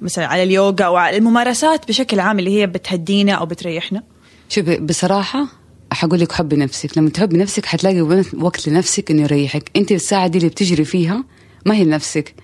مثلا 0.00 0.26
على 0.26 0.42
اليوغا 0.42 0.84
أو 0.84 0.96
على 0.96 1.16
الممارسات 1.16 1.88
بشكل 1.88 2.20
عام 2.20 2.38
اللي 2.38 2.60
هي 2.60 2.66
بتهدينا 2.66 3.32
أو 3.32 3.46
بتريحنا؟ 3.46 4.02
شوفي 4.48 4.76
بصراحة 4.76 5.46
حقول 5.92 6.20
لك 6.20 6.32
حبي 6.32 6.56
نفسك 6.56 6.98
لما 6.98 7.10
تحبي 7.10 7.36
نفسك 7.36 7.66
حتلاقي 7.66 8.00
وقت 8.40 8.68
لنفسك 8.68 9.10
إنه 9.10 9.22
يريحك. 9.22 9.70
أنت 9.76 9.92
الساعة 9.92 10.26
دي 10.26 10.38
اللي 10.38 10.48
بتجري 10.48 10.84
فيها 10.84 11.24
ما 11.66 11.74
هي 11.74 11.84
لنفسك. 11.84 12.34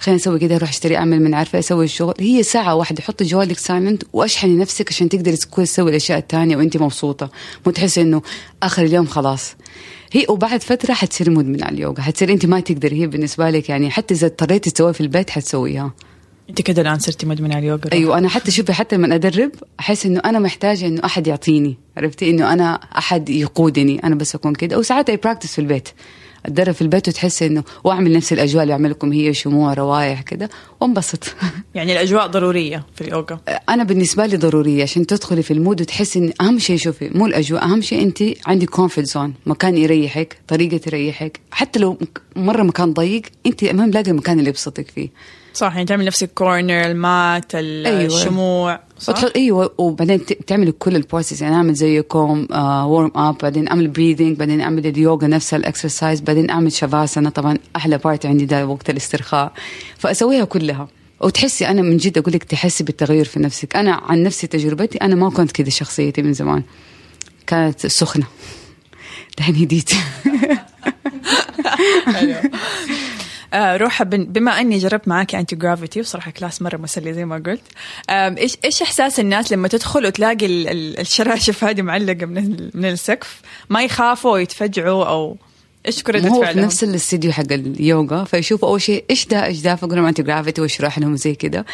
خلينا 0.00 0.20
نسوي 0.20 0.38
كده 0.38 0.56
أروح 0.56 0.68
اشتري 0.68 0.96
اعمل 0.96 1.22
من 1.22 1.34
عارفة 1.34 1.58
أسوي 1.58 1.84
الشغل. 1.84 2.14
هي 2.20 2.42
ساعة 2.42 2.74
واحدة. 2.74 3.02
حطي 3.02 3.24
جوالك 3.24 3.58
سايلنت 3.58 4.02
واشحني 4.12 4.56
نفسك 4.56 4.88
عشان 4.88 5.08
تقدري 5.08 5.36
تسوي 5.36 5.90
الأشياء 5.90 6.18
الثانية 6.18 6.56
وأنت 6.56 6.76
مبسوطة. 6.76 7.30
مو 7.66 7.72
تحسي 7.72 8.02
إنه 8.02 8.22
آخر 8.62 8.84
اليوم 8.84 9.06
خلاص. 9.06 9.54
هي 10.12 10.26
وبعد 10.28 10.62
فترة 10.62 10.94
حتصيري 10.94 11.30
مدمنة 11.30 11.64
على 11.64 11.74
اليوغا. 11.74 12.02
حتصير 12.02 12.32
أنت 12.32 12.46
ما 12.46 12.60
تقدري 12.60 13.00
هي 13.02 13.06
بالنسبة 13.06 13.50
لك 13.50 13.68
يعني 13.68 13.90
حتى 13.90 14.14
إذا 14.14 14.26
اضطريتي 14.26 14.70
تسويها 14.70 14.92
في 14.92 15.00
البيت 15.00 15.30
حتسويها. 15.30 15.94
أنت 16.50 16.62
كده 16.62 16.82
الآن 16.82 16.98
صرتي 16.98 17.26
مدمنة 17.26 17.54
على 17.54 17.62
اليوغا 17.62 17.92
أيوه 17.92 18.18
أنا 18.18 18.28
حتى 18.28 18.50
شوفي 18.50 18.72
حتى 18.72 18.96
لما 18.96 19.14
أدرب 19.14 19.50
أحس 19.80 20.06
إنه 20.06 20.20
أنا 20.24 20.38
محتاجة 20.38 20.86
إنه 20.86 21.04
أحد 21.04 21.26
يعطيني 21.26 21.76
عرفتي؟ 21.96 22.30
إنه 22.30 22.52
أنا 22.52 22.74
أحد 22.74 23.30
يقودني. 23.30 24.04
أنا 24.04 24.14
بس 24.14 24.34
أكون 24.34 24.54
كده. 24.54 24.78
وساعات 24.78 25.10
I 25.10 25.16
practice 25.16 25.52
في 25.52 25.58
البيت. 25.58 25.88
اتدرب 26.46 26.74
في 26.74 26.82
البيت 26.82 27.08
وتحسي 27.08 27.46
إنه 27.46 27.64
وأعمل 27.84 28.12
نفس 28.12 28.32
الأجواء 28.32 28.62
اللي 28.62 28.72
اعمل 28.72 28.90
لكم 28.90 29.12
هي 29.12 29.34
شموع 29.34 29.74
روايح 29.74 30.22
كده 30.22 30.50
وانبسط. 30.80 31.34
يعني 31.74 31.92
الأجواء 31.92 32.26
ضرورية 32.26 32.86
في 32.94 33.00
اليوغا. 33.00 33.40
أنا 33.68 33.84
بالنسبة 33.84 34.26
لي 34.26 34.36
ضرورية 34.36 34.82
عشان 34.82 35.06
تدخلي 35.06 35.42
في 35.42 35.50
ال 35.52 35.58
mood 35.58 35.80
وتحسي 35.80 36.18
إن 36.18 36.32
أهم 36.40 36.58
شيء 36.58 36.76
شوفي 36.76 37.10
مو 37.14 37.26
الأجواء 37.26 37.64
أهم 37.64 37.80
شيء 37.80 38.02
انت 38.02 38.22
عندك 38.46 38.70
comfort 38.70 39.04
zone 39.04 39.34
مكان 39.46 39.76
يريحك 39.76 40.36
طريقة 40.48 40.76
تريحك. 40.76 41.40
حتى 41.50 41.78
لو 41.78 41.98
مرة 42.36 42.62
مكان 42.62 42.92
ضيق 42.92 43.22
انت 43.46 43.62
المهم 43.62 43.90
لاقي 43.90 44.10
المكان 44.10 44.38
اللي 44.38 44.50
يبسطك 44.50 44.88
فيه. 44.90 45.08
صح 45.54 45.72
يعني 45.74 45.84
تعمل 45.86 46.04
نفسك 46.04 46.30
corner 46.34 46.84
ال 46.86 47.03
mat 47.03 47.54
ال- 47.54 47.86
أيوة. 47.86 48.80
صح؟ 49.00 49.24
أيوه 49.36 49.72
وبعدين 49.78 50.26
ت- 50.26 50.32
تعملي 50.32 50.72
كل 50.72 50.96
ال 50.96 51.02
process 51.02 51.42
يعني 51.42 51.54
أعمل 51.54 51.74
زيكم 51.74 52.46
warm 52.86 53.10
up 53.16 53.36
بعدين 53.42 53.68
أعمل 53.68 53.88
breathing 53.88 54.36
بعدين 54.36 54.60
أعمل 54.60 54.86
اليوغا 54.86 55.26
نفسها 55.26 55.56
ال 55.56 55.63
exercise 55.63 56.20
بعدين 56.20 56.50
أعمل 56.50 56.72
شافاسنا 56.72 57.30
طبعا 57.30 57.58
أحلى 57.76 57.98
part 57.98 58.26
عندي 58.26 58.44
ده 58.44 58.66
وقت 58.66 58.90
الاسترخاء. 58.90 59.52
فأسويها 59.98 60.44
كلها. 60.44 60.88
وتحسي 61.20 61.68
أنا 61.68 61.82
من 61.82 61.96
جد 61.96 62.18
أقول 62.18 62.34
لك 62.34 62.44
تحسي 62.44 62.84
بالتغير 62.84 63.24
في 63.24 63.40
نفسك. 63.40 63.76
أنا 63.76 63.92
عن 63.92 64.22
نفسي 64.22 64.46
تجربتي 64.46 64.98
أنا 64.98 65.14
ما 65.14 65.30
كنت 65.30 65.52
كده 65.52 65.70
شخصيتي 65.70 66.22
من 66.22 66.32
زمان. 66.32 66.62
كانت 67.46 67.86
سخنة. 67.86 68.26
دحين 69.38 69.56
هديت 69.56 69.90
آه 73.54 73.76
روحة 73.76 74.04
بما 74.04 74.60
أني 74.60 74.78
جربت 74.78 75.08
معاكي 75.08 75.38
anti 75.38 75.56
gravity 75.56 76.00
وصراحة 76.00 76.30
class 76.30 76.62
مرة 76.62 76.76
مسلي 76.76 77.14
زي 77.14 77.24
ما 77.24 77.36
قلت 77.46 77.60
إيش 78.10 78.56
إيش 78.64 78.82
إحساس 78.82 79.20
الناس 79.20 79.52
لما 79.52 79.68
تدخل 79.68 80.06
وتلاقي 80.06 80.46
ال- 80.46 80.68
ال- 80.68 80.98
الشراشف 81.00 81.64
هذه 81.64 81.82
معلقة 81.82 82.26
من 82.26 82.38
ال- 82.38 82.70
من 82.74 82.84
السقف 82.84 83.40
ما 83.70 83.82
يخافوا 83.82 84.38
يتفجعوا 84.38 85.04
أو 85.04 85.36
إيش 85.86 86.02
كل 86.02 86.14
ردة 86.14 86.28
هو 86.28 86.40
في 86.40 86.46
فعلهم؟ 86.46 86.64
نفس 86.64 86.84
الاستديو 86.84 87.32
حق 87.32 87.52
اليوغا 87.52 88.24
فيشوفوا 88.24 88.68
أول 88.68 88.82
شيء 88.82 89.04
إيش 89.10 89.26
ده 89.26 89.44
إيش 89.46 89.60
ده 89.60 89.74
فاقول 89.76 89.96
لهم 89.96 90.04
انتي 90.06 90.22
جرافيتي 90.22 90.60
واشرح 90.60 90.98
لهم 90.98 91.16
زي 91.16 91.34
كده. 91.34 91.66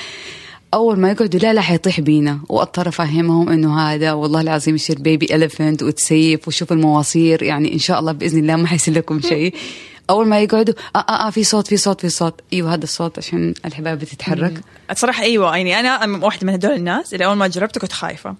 أول 0.74 0.98
ما 0.98 1.10
يقعدوا 1.10 1.40
لا 1.40 1.52
لا 1.54 1.60
حيطيح 1.60 2.00
بينا. 2.00 2.38
وأضطر 2.48 2.88
أفهمهم 2.88 3.48
إنه 3.48 3.80
هذا 3.80 4.12
والله 4.12 4.40
العظيم 4.40 4.74
يصير 4.74 4.98
بيبي 4.98 5.26
اليفنت 5.34 5.82
وتسيف 5.82 6.48
وشوف 6.48 6.72
المواصير 6.72 7.42
يعني 7.42 7.72
إن 7.74 7.78
شاء 7.78 8.00
الله 8.00 8.12
بإذن 8.12 8.38
الله 8.38 8.56
ما 8.56 8.66
حيصير 8.66 8.94
لكم 8.94 9.20
شيء. 9.20 9.54
أول 10.10 10.26
ما 10.26 10.40
يقعدوا 10.40 10.74
آه 10.96 10.98
آه, 10.98 11.26
آه 11.26 11.30
في 11.30 11.44
صوت 11.44 11.66
في 11.68 11.76
صوت 11.76 12.00
في 12.00 12.08
صوت. 12.08 12.40
أيوه 12.52 12.74
هذا 12.74 12.84
الصوت 12.84 13.18
عشان 13.18 13.54
الحباب 13.64 13.98
بتتحرك 13.98 14.60
صراحة 14.94 15.22
أيوه 15.22 15.56
يعني 15.56 15.80
أنا 15.80 16.24
واحدة 16.24 16.46
من 16.46 16.52
هدول 16.52 16.72
الناس 16.72 17.14
اللي 17.14 17.24
أول 17.26 17.36
ما 17.36 17.46
جربته 17.46 17.80
كنت 17.80 17.92
خايفة. 17.92 18.34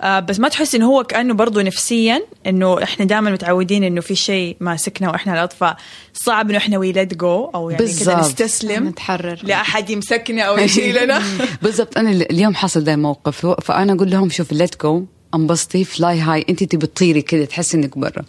آه 0.00 0.20
بس 0.20 0.40
ما 0.40 0.48
تحس 0.48 0.74
انه 0.74 0.86
هو 0.86 1.04
كأنه 1.04 1.34
برضه 1.34 1.62
نفسيا 1.62 2.22
إنه 2.46 2.82
إحنا 2.82 3.04
دائما 3.04 3.30
متعودين 3.30 3.84
إنه 3.84 4.00
في 4.00 4.14
شيء 4.14 4.56
ماسكنا 4.60 5.10
وإحنا 5.10 5.32
الأطفال. 5.34 5.74
صعب 6.14 6.48
إنه 6.50 6.58
إحنا 6.58 6.78
we 6.78 6.92
let 6.92 7.14
go 7.14 7.44
أو 7.54 7.70
يعني 7.70 7.86
كذا. 7.86 8.20
نستسلم. 8.20 8.88
نتحرر. 8.88 9.40
لاحد 9.42 9.90
يمسكنا 9.90 10.42
أو 10.42 10.58
يشيلنا 10.58 11.22
بالضبط. 11.62 11.98
أنا 11.98 12.10
ال- 12.10 12.32
اليوم 12.32 12.54
حصل 12.54 12.84
ده 12.84 12.94
الموقف. 12.94 13.46
فأنا 13.46 13.92
أقول 13.92 14.10
لهم 14.10 14.30
شوف 14.30 14.52
let 14.52 14.82
go 14.82 15.04
انبسطي 15.34 15.84
fly 15.84 16.18
high 16.20 16.44
أنت 16.48 16.64
تبي 16.64 16.86
تطيري 16.86 17.22
كده 17.22 17.44
تحسي 17.44 17.76
إنك 17.76 17.98
برا. 17.98 18.22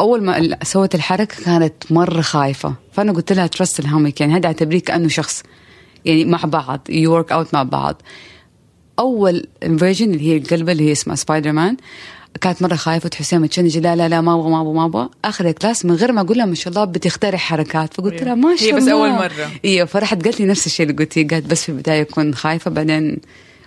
أول 0.00 0.24
ما 0.24 0.56
سوت 0.62 0.94
الحركة 0.94 1.44
كانت 1.44 1.74
مرة 1.90 2.20
خايفة. 2.20 2.74
فأنا 2.92 3.12
قلت 3.12 3.32
لها 3.32 3.46
trust 3.46 3.80
ال 3.80 3.85
hammock 3.85 4.20
يعني 4.20 4.34
هذا 4.34 4.46
أعتبريه 4.46 4.80
كأنه 4.80 5.08
شخص 5.08 5.42
يعني 6.04 6.24
مع 6.24 6.38
بعض 6.44 6.80
you 6.88 7.12
work 7.12 7.32
out 7.32 7.54
مع 7.54 7.62
بعض. 7.62 8.02
أول 8.98 9.46
version 9.60 10.10
اللي 10.10 10.28
هي 10.28 10.36
القلبة 10.36 10.72
اللي 10.72 10.88
هي 10.88 10.92
اسمها 10.92 11.16
سبايدر 11.16 11.52
مان 11.52 11.76
كانت 12.40 12.62
مرة 12.62 12.74
خايفة. 12.74 13.06
وتحسها 13.06 13.38
متشنجه 13.38 13.78
لا 13.78 13.96
لا 13.96 14.08
لا 14.08 14.20
ما 14.20 14.34
أبغى 14.34 14.50
ما 14.50 14.60
أبغى 14.60 14.72
ما 14.72 14.84
أبغى. 14.84 15.08
آخر 15.24 15.48
الكلاس 15.48 15.84
من 15.84 15.94
غير 15.94 16.12
ما 16.12 16.20
أقول 16.20 16.38
لها 16.38 16.46
ما 16.46 16.54
شاء 16.54 16.68
الله 16.68 16.84
بتخترع 16.84 17.38
حركات. 17.38 17.94
فقلت 17.94 18.22
لها 18.22 18.34
ما 18.34 18.52
هي 18.52 18.58
شاء 18.58 18.68
الله. 18.68 18.80
بس 18.80 18.88
أول 18.88 19.10
مرة. 19.10 19.50
أيوه 19.64 19.86
فرحت 19.86 20.24
قالت 20.24 20.40
لي 20.40 20.46
نفس 20.46 20.66
الشيء 20.66 20.86
اللي 20.86 20.98
قلتيه 20.98 21.28
قالت 21.28 21.46
بس 21.46 21.62
في 21.62 21.68
البداية 21.68 22.02
أكون 22.02 22.34
خايفة 22.34 22.70
بعدين 22.70 23.18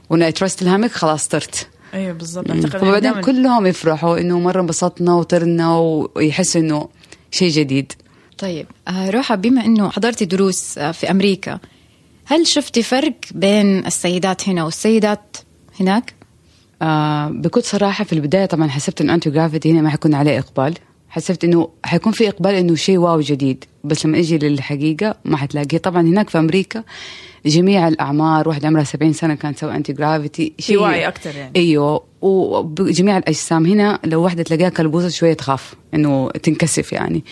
وأنا 0.10 0.30
ترست 0.30 0.62
الهامك 0.62 0.92
خلاص 0.92 1.28
طرت 1.28 1.68
أيوه 1.94 2.14
بالضبط. 2.14 2.52
أعتقد 2.52 3.04
دايماً- 3.04 3.26
كلهم 3.26 3.66
يفرحوا 3.66 4.18
إنه 4.20 4.40
مرة 4.40 4.62
انبسطنا 4.62 5.14
وطرنا 5.16 5.78
ويحسوا 6.16 6.62
إنه 6.62 6.90
شيء 7.32 7.50
جديد. 7.52 7.92
طيب 8.38 8.68
آه، 8.88 9.10
روحة 9.10 9.36
بما 9.36 9.66
أنه 9.66 9.90
حضرتي 9.90 10.26
دروس 10.26 10.78
آه، 10.78 10.92
في 10.92 11.12
أمريكا 11.12 11.60
هل 12.26 12.48
شفتي 12.48 12.84
فرق 12.84 13.14
بين 13.32 13.86
السيدات 13.86 14.50
هنا 14.50 14.64
والسيدات 14.64 15.38
هناك؟ 15.80 16.14
آه 16.82 17.28
بكل 17.30 17.64
صراحة 17.64 18.04
في 18.04 18.14
البداية 18.14 18.46
طبعا 18.46 18.68
حسبت 18.68 19.02
إنه 19.02 19.14
anti-gravity 19.14 19.72
هنا 19.72 19.82
ما 19.82 19.90
حيكون 19.90 20.14
عليه 20.14 20.40
إقبال. 20.40 20.74
حسبت 21.10 21.44
إنه 21.44 21.70
حيكون 21.84 22.12
في 22.14 22.30
إقبال 22.30 22.52
إنه 22.56 22.76
شيء 22.76 22.98
wow 22.98 23.20
جديد. 23.22 23.66
بس 23.84 24.06
لما 24.06 24.18
أجي 24.20 24.38
للحقيقة 24.38 25.16
ما 25.26 25.38
حتلاقيه 25.38 25.78
طبعا 25.78 26.02
هناك 26.02 26.30
في 26.30 26.38
أمريكا 26.40 26.84
جميع 27.46 27.88
الأعمار 27.88 28.48
واحدة 28.50 28.68
عمرها 28.68 28.84
70 28.84 29.14
سنة 29.14 29.36
كانت 29.36 29.58
تسوي 29.58 29.76
anti-gravity 29.76 30.54
في 30.60 30.78
وعي 30.78 31.08
أكتر 31.08 31.36
يعني. 31.36 31.52
أيوه. 31.56 32.04
وجميع 32.22 33.18
الأجسام 33.18 33.66
هنا 33.66 34.00
لو 34.06 34.24
واحدة 34.24 34.44
تلاقيها 34.44 34.70
كلبوزه 34.70 35.10
شوية 35.10 35.34
تخاف 35.34 35.74
إنه 35.94 36.30
تنكسف 36.30 36.94
يعني. 36.94 37.24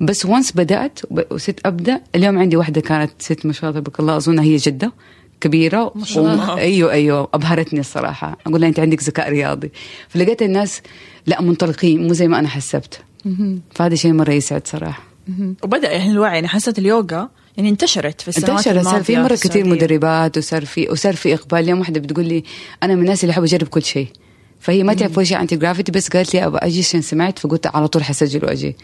بس 0.00 0.26
once 0.26 0.52
بدأت 0.52 0.98
وست 1.30 1.60
أبدأ 1.66 2.00
اليوم 2.14 2.38
عندي 2.38 2.56
واحدة 2.56 2.80
كانت 2.80 3.10
ست 3.18 3.46
ما 3.46 3.52
شاء 3.52 3.70
الله 3.70 3.80
تبارك 3.80 4.00
الله 4.00 4.16
اظنها 4.16 4.44
هي 4.44 4.56
جدة 4.56 4.92
كبيرة. 5.40 5.92
ما 5.94 6.04
شاء 6.04 6.24
الله. 6.24 6.52
وم- 6.52 6.58
أيوه 6.58 6.92
أيوه. 6.92 7.28
أبهرتني 7.34 7.80
الصراحة. 7.80 8.38
أقول 8.46 8.60
لها 8.60 8.68
أنت 8.68 8.80
عندك 8.80 9.02
ذكاء 9.02 9.30
رياضي. 9.30 9.70
فلقيت 10.08 10.42
الناس 10.42 10.82
لا 11.26 11.42
منطلقين 11.42 12.06
مو 12.06 12.12
زي 12.12 12.28
ما 12.28 12.38
أنا 12.38 12.48
حسبت. 12.48 13.00
فهذا 13.74 13.94
شيء 13.94 14.12
مرة 14.12 14.32
يسعد 14.32 14.66
صراحة. 14.66 15.02
وبدأ 15.62 15.92
يعني 15.92 16.10
الوعي 16.10 16.34
يعني 16.34 16.48
حسيت 16.48 16.78
اليوغا 16.78 17.28
يعني 17.56 17.68
انتشرت 17.68 18.20
في 18.20 18.28
السنوات 18.28 18.50
انتشر 18.50 18.70
الماضية 18.70 18.90
صار 18.90 19.02
في 19.02 19.16
مره 19.16 19.34
كثير. 19.34 19.66
مدربات 19.66 20.38
وصار 20.38 20.64
في 20.64 20.88
وصار 20.90 21.16
في 21.16 21.34
إقبال. 21.34 21.58
اليوم 21.58 21.78
واحدة 21.78 22.00
بتقول 22.00 22.24
لي 22.26 22.44
أنا 22.82 22.94
من 22.94 23.00
الناس 23.00 23.24
اللي 23.24 23.32
أحب 23.32 23.42
أجرب 23.42 23.68
كل 23.68 23.82
شيء. 23.82 24.08
فهي 24.60 24.82
ما 24.82 24.94
تعرف 24.94 25.16
ولا 25.16 25.26
شيء 25.26 25.40
anti-gravity 25.40 25.92
بس 25.92 26.08
قالت 26.08 26.34
لي 26.34 26.46
أبغى 26.46 26.58
أجي 26.62 26.80
عشان 26.80 27.02
سمعت 27.02 27.38
فقلت 27.38 27.66
على 27.66 27.88
طول 27.88 28.04
حسجل 28.04 28.44
وأجي. 28.44 28.76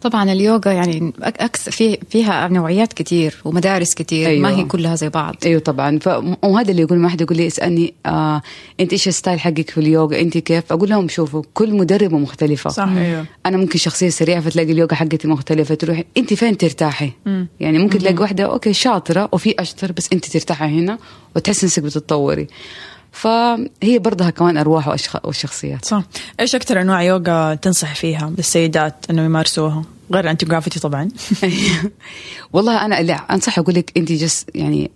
طبعا 0.00 0.32
اليوغا 0.32 0.72
يعني 0.72 1.12
أك- 1.20 1.22
أكس 1.24 1.68
في 1.68 1.98
فيها 2.10 2.48
نوعيات 2.48 2.92
كتير 2.92 3.34
ومدارس 3.44 3.94
كتير 3.94 4.28
أيوة. 4.28 4.42
ما 4.42 4.56
هي 4.56 4.64
كلها 4.64 4.94
زي 4.94 5.08
بعض. 5.08 5.36
أيوه 5.46 5.60
طبعا. 5.60 5.98
ف... 5.98 6.08
وهذا 6.44 6.70
اللي 6.70 6.82
يقول 6.82 6.98
ما 6.98 7.08
حد 7.08 7.20
يقول 7.20 7.36
لي 7.36 7.46
اسألني 7.46 7.94
آه 8.06 8.42
أنت 8.80 8.92
إيش 8.92 9.08
ال 9.08 9.13
style 9.13 9.40
حقك 9.40 9.70
في 9.70 9.78
اليوغا؟ 9.78 10.20
أنت 10.20 10.38
كيف؟ 10.38 10.72
أقول 10.72 10.88
لهم 10.88 11.08
شوفوا 11.08 11.42
كل 11.54 11.74
مدربة 11.74 12.18
مختلفة. 12.18 12.70
صح. 12.70 12.88
أيوه. 12.88 13.26
أنا 13.46 13.56
ممكن 13.56 13.78
شخصية 13.78 14.08
سريعة 14.08 14.40
فتلاقي 14.40 14.72
اليوغا 14.72 14.94
حقتي 14.94 15.28
مختلفة. 15.28 15.74
تروحي 15.74 16.04
أنت 16.16 16.34
فين 16.34 16.56
ترتاحي؟ 16.58 17.10
يعني 17.60 17.78
ممكن 17.78 17.98
تلاقي 17.98 18.16
واحدة 18.22 18.44
okay 18.44 18.72
شاطرة 18.72 19.28
وفي 19.32 19.54
أشطر 19.58 19.92
بس 19.92 20.08
أنت 20.12 20.24
ترتاحي 20.26 20.64
هنا 20.64 20.98
وتحس 21.36 21.64
نفسك 21.64 21.82
بتتطوري. 21.82 22.46
فهي 23.12 23.98
برضها 23.98 24.30
كمان 24.30 24.56
أرواح 24.56 24.88
وأشخ... 24.88 25.16
وشخصيات. 25.24 25.84
صح. 25.84 26.02
إيش 26.40 26.54
أكثر 26.54 26.80
أنواع 26.80 27.02
يوغا 27.02 27.54
تنصح 27.54 27.94
فيها 27.94 28.32
للسيدات 28.38 28.94
انه 29.10 29.24
يمارسوها؟ 29.24 29.84
غير 30.12 30.30
انتي 30.30 30.46
جرافيتي 30.46 30.80
طبعا. 30.80 31.08
والله 32.52 32.84
أنا 32.84 33.00
اللي 33.00 33.12
أنصح 33.30 33.58
أقول 33.58 33.74
لك 33.74 33.92
أنت 33.96 34.12
just 34.12 34.46
يعني 34.54 34.90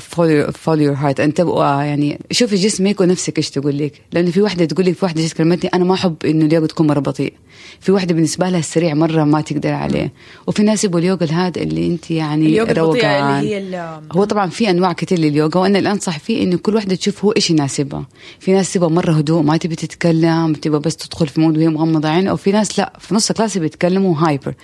follow 0.00 0.52
follow 0.52 0.82
your 0.82 0.94
heart 0.94 1.20
أنت 1.20 1.36
تبقى 1.36 1.86
يعني 1.86 2.18
شوفي 2.30 2.56
جسمك 2.56 3.00
ونفسك 3.00 3.38
إيش 3.38 3.50
تقول 3.50 3.78
لك. 3.78 3.92
لأنه 4.12 4.30
في 4.30 4.42
وحده 4.42 4.64
تقول 4.64 4.86
لك 4.86 4.94
في 4.94 5.04
وحده 5.04 5.22
جت 5.22 5.32
كلمتني 5.32 5.70
أنا 5.74 5.84
ما 5.84 5.94
أحب 5.94 6.16
إنه 6.24 6.44
اليوغا 6.44 6.66
تكون 6.66 6.86
مرة 6.86 7.00
بطيء. 7.00 7.32
في 7.80 7.92
وحده 7.92 8.14
بالنسبة 8.14 8.48
لها 8.48 8.58
السريع 8.58 8.94
مرة 8.94 9.24
ما 9.24 9.40
تقدر 9.40 9.72
عليه. 9.72 10.12
وفي 10.46 10.62
ناس 10.62 10.84
يبغوا 10.84 11.00
اليوغا 11.00 11.26
هذا 11.26 11.62
اللي 11.62 11.86
أنت 11.86 12.10
يعني 12.10 12.46
اليوغا 12.46 12.72
روقان. 12.72 13.38
اللي 13.38 13.76
هي 13.76 14.00
هو 14.12 14.24
طبعا 14.24 14.46
في 14.50 14.70
أنواع 14.70 14.92
كثير 14.92 15.18
لليوغا 15.18 15.60
وأنا 15.60 15.78
اللي 15.78 15.90
انصح 15.90 16.18
فيه 16.18 16.42
إنه 16.42 16.56
كل 16.56 16.76
وحده 16.76 16.94
تشوف 16.94 17.24
هو 17.24 17.32
إيش 17.32 17.50
يناسبها. 17.50 18.06
في 18.40 18.52
ناس 18.52 18.72
تبغى 18.72 18.90
مرة 18.90 19.12
هدوء 19.12 19.42
ما 19.42 19.56
تبي 19.56 19.76
تتكلم 19.76 20.52
تبغى 20.52 20.80
بس 20.80 20.96
تدخل 20.96 21.26
في 21.26 21.40
mood 21.40 21.56
وهي 21.56 21.68
مغمضه 21.68 22.08
عين 22.08 22.28
أو 22.28 22.36
في 22.36 22.52
ناس 22.52 22.78
لا 22.78 22.92
في 22.98 23.14
نص 23.14 23.32
class 23.32 23.58
بيتكلموا 23.58 24.16
hyper 24.18 24.54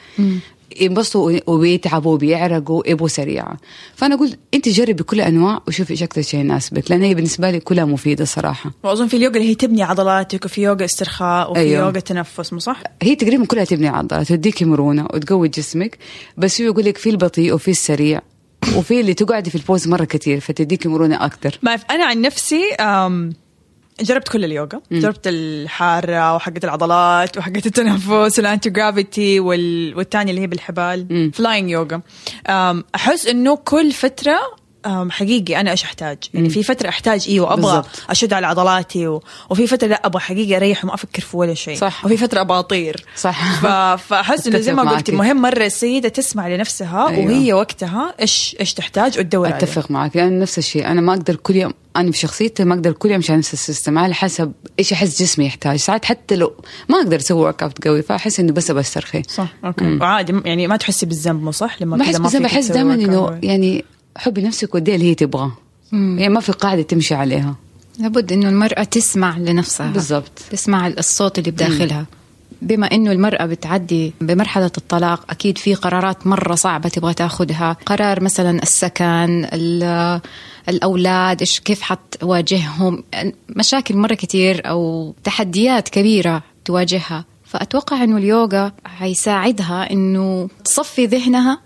ينبسطوا 0.80 1.38
وبيتعبوا 1.46 2.14
وبيعرقوا 2.14 2.82
يبغوا 2.86 3.08
سريعه 3.08 3.56
فأنا 3.94 4.14
أقول 4.14 4.36
أنت 4.54 4.68
جربي 4.68 5.02
كل 5.02 5.20
الانواع 5.20 5.62
وشوفي 5.68 5.90
إيش 5.90 6.02
أكثر 6.02 6.22
شيء 6.22 6.40
يناسبك 6.40 6.90
لأن 6.90 7.02
هي 7.02 7.14
بالنسبة 7.14 7.50
لي 7.50 7.60
كلها 7.60 7.84
مفيدة 7.84 8.24
صراحة 8.24 8.70
واظن 8.82 9.06
في 9.06 9.16
اليوغا 9.16 9.36
اللي 9.36 9.48
هي 9.48 9.54
تبني 9.54 9.82
عضلاتك 9.82 10.44
وفي 10.44 10.62
يوغا 10.62 10.84
استرخاء 10.84 11.50
وفي 11.50 11.60
أيوه. 11.60 11.86
يوغا 11.86 12.00
تنفس 12.00 12.52
مو 12.52 12.58
صح؟ 12.58 12.82
هي 13.02 13.14
تقريبا 13.14 13.44
كلها 13.44 13.64
تبني 13.64 13.88
عضلات 13.88 14.30
وتديكي 14.30 14.64
مرونة 14.64 15.04
وتقوي 15.14 15.48
جسمك 15.48 15.98
بس 16.36 16.56
في 16.56 16.64
يقول 16.64 16.84
لك 16.84 16.98
في 16.98 17.10
البطيء 17.10 17.54
وفي 17.54 17.70
السريع 17.70 18.20
وفي 18.76 19.00
اللي 19.00 19.14
تقعدي 19.14 19.50
في 19.50 19.56
ال 19.56 19.63
pose 19.63 19.88
مرة 19.88 20.04
كثير 20.04 20.40
فتديكي 20.40 20.88
مرونة 20.88 21.24
أكثر 21.24 21.58
ما 21.62 21.74
أنا 21.90 22.04
عن 22.04 22.20
نفسي 22.20 22.62
جربت 24.02 24.28
كل 24.28 24.44
اليوغا. 24.44 24.80
جربت 24.92 25.26
الحارة 25.26 26.34
وحقة 26.34 26.60
العضلات 26.64 27.38
وحقة 27.38 27.62
التنفس 27.66 28.38
وال 28.38 28.70
anti-gravity 28.70 29.40
وال... 29.40 29.96
والتانية 29.96 30.30
اللي 30.30 30.42
هي 30.42 30.46
بالحبال. 30.46 31.30
flying 31.34 31.70
yoga 31.70 32.00
أحس 32.94 33.26
إنه 33.26 33.56
كل 33.56 33.92
فترة 33.92 34.32
أم، 34.32 34.59
حقيقي 35.10 35.60
أنا 35.60 35.70
إيش 35.70 35.84
أحتاج؟ 35.84 36.18
يعني 36.34 36.50
في 36.50 36.62
فترة 36.62 36.88
أحتاج 36.88 37.26
أيوه 37.28 37.52
أبغى 37.52 37.76
بالضبط. 37.76 37.88
أشد 38.10 38.32
على 38.32 38.46
عضلاتي 38.46 39.08
و... 39.08 39.22
وفي 39.50 39.66
فترة 39.66 39.88
لا 39.88 40.06
أبغى 40.06 40.20
حقيقي 40.20 40.56
أريح 40.56 40.84
وما 40.84 40.94
أفكر 40.94 41.22
في 41.22 41.36
ولا 41.36 41.54
شيء. 41.54 41.76
صح. 41.76 42.04
وفي 42.04 42.16
فترة 42.16 42.40
أبغى 42.40 42.58
أطير. 42.58 43.04
صح. 43.16 43.60
ف... 43.60 43.66
فأحس 44.02 44.46
إنه 44.46 44.58
زي 44.58 44.74
ما 44.74 44.90
قلتي. 44.90 45.12
مهم 45.12 45.42
مرة 45.42 45.66
السيدة 45.66 46.08
تسمع 46.08 46.48
لنفسها 46.48 47.08
أيوه. 47.08 47.24
وهي 47.24 47.52
وقتها 47.52 48.14
إيش 48.20 48.56
إيش 48.60 48.74
تحتاج 48.74 49.18
وتدور 49.18 49.46
عليه 49.46 49.56
أتفق 49.56 49.90
معك. 49.90 50.16
لأن 50.16 50.38
نفس 50.38 50.58
الشيء. 50.58 50.86
أنا 50.86 51.00
ما 51.00 51.12
أقدر 51.12 51.36
كل 51.36 51.56
يوم 51.56 51.72
أنا 51.96 52.12
في 52.12 52.18
شخصيتي 52.18 52.64
ما 52.64 52.74
أقدر 52.74 52.92
كل 52.92 53.08
يوم 53.08 53.16
امشي 53.16 53.32
نفس 53.32 53.52
ال 53.52 53.58
system. 53.58 53.98
على 53.98 54.14
حسب 54.14 54.52
إيش 54.78 54.92
أحس 54.92 55.22
جسمي 55.22 55.46
يحتاج. 55.46 55.76
ساعات 55.76 56.04
حتى 56.04 56.36
لو 56.36 56.52
ما 56.88 56.98
أقدر 56.98 57.16
أسوي 57.16 57.40
work 57.40 57.62
out 57.62 57.84
قوي 57.84 58.02
فأحس 58.02 58.40
إنه 58.40 58.52
بس 58.52 58.70
بسترخي 58.70 59.22
صح 59.28 59.48
okay. 59.64 59.98
وعادي 60.00 60.40
يعني 60.44 60.66
ما 60.66 60.76
تحسي 60.76 61.06
بالذنب 61.06 61.42
مو 61.42 61.50
صح؟ 61.50 61.82
لما 61.82 61.96
ما 61.96 62.28
فيك 62.28 62.42
بحس 62.42 62.68
تسوي 62.68 62.74
دائما. 62.74 62.94
إنه 62.94 63.38
يعني 63.42 63.84
حبي 64.20 64.42
نفسك 64.42 64.74
وديها 64.74 64.94
اللي 64.94 65.10
هي 65.10 65.14
تبغى 65.14 65.50
يعني 65.92 66.28
ما 66.28 66.40
في 66.40 66.52
قاعدة 66.52 66.82
تمشي 66.82 67.14
عليها. 67.14 67.54
لابد 67.98 68.32
إنه 68.32 68.48
المرأة 68.48 68.84
تسمع 68.84 69.38
لنفسها. 69.38 69.90
بالضبط. 69.90 70.38
تسمع 70.50 70.86
الصوت 70.86 71.38
اللي 71.38 71.50
بداخلها. 71.50 72.06
بما 72.62 72.86
إنه 72.86 73.12
المرأة 73.12 73.46
بتعدي 73.46 74.12
بمرحلة 74.20 74.70
الطلاق 74.78 75.30
أكيد 75.30 75.58
في 75.58 75.74
قرارات 75.74 76.26
مرة 76.26 76.54
صعبة 76.54 76.88
تبغى 76.88 77.14
تاخذها 77.14 77.76
قرار 77.86 78.22
مثلا 78.22 78.62
السكن 78.62 79.46
ال- 79.52 80.20
الأولاد 80.68 81.40
إيش 81.40 81.60
كيف 81.60 81.82
حتواجههم؟ 81.82 83.02
مشاكل 83.48 83.96
مرة 83.96 84.14
كتير 84.14 84.68
أو 84.68 85.14
تحديات 85.24 85.88
كبيرة 85.88 86.42
تواجهها. 86.64 87.24
فأتوقع 87.44 88.04
إنه 88.04 88.16
اليوغا 88.16 88.72
حيساعدها 88.84 89.90
إنه 89.92 90.48
تصفي 90.64 91.06
ذهنها 91.06 91.60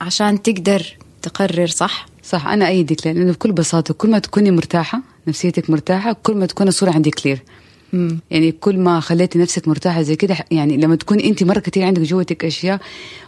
عشان 0.00 0.42
تقدر 0.42 0.82
تقرر 1.22 1.66
صح؟ 1.66 2.06
صح 2.22 2.46
أنا 2.46 2.68
إيدك 2.68 3.06
لأنه 3.06 3.32
بكل 3.32 3.52
بساطة 3.52 3.94
كل 3.94 4.10
ما 4.10 4.18
تكوني 4.18 4.50
مرتاحة 4.50 5.00
نفسيتك 5.28 5.70
مرتاحة 5.70 6.12
كل 6.22 6.34
ما 6.34 6.46
تكون 6.46 6.68
الصورة 6.68 6.90
عندك 6.90 7.14
كلير 7.14 7.42
مم. 7.92 8.18
يعني 8.30 8.52
كل 8.52 8.78
ما 8.78 9.00
خليتي 9.00 9.38
نفسك 9.38 9.68
مرتاحة 9.68 10.02
زي 10.02 10.16
كده 10.16 10.36
يعني 10.50 10.76
لما 10.76 10.96
تكون 10.96 11.20
انت 11.20 11.42
مرة 11.42 11.58
كثير 11.58 11.84
عندك 11.84 12.02
جوتك 12.02 12.44
أشياء 12.44 12.80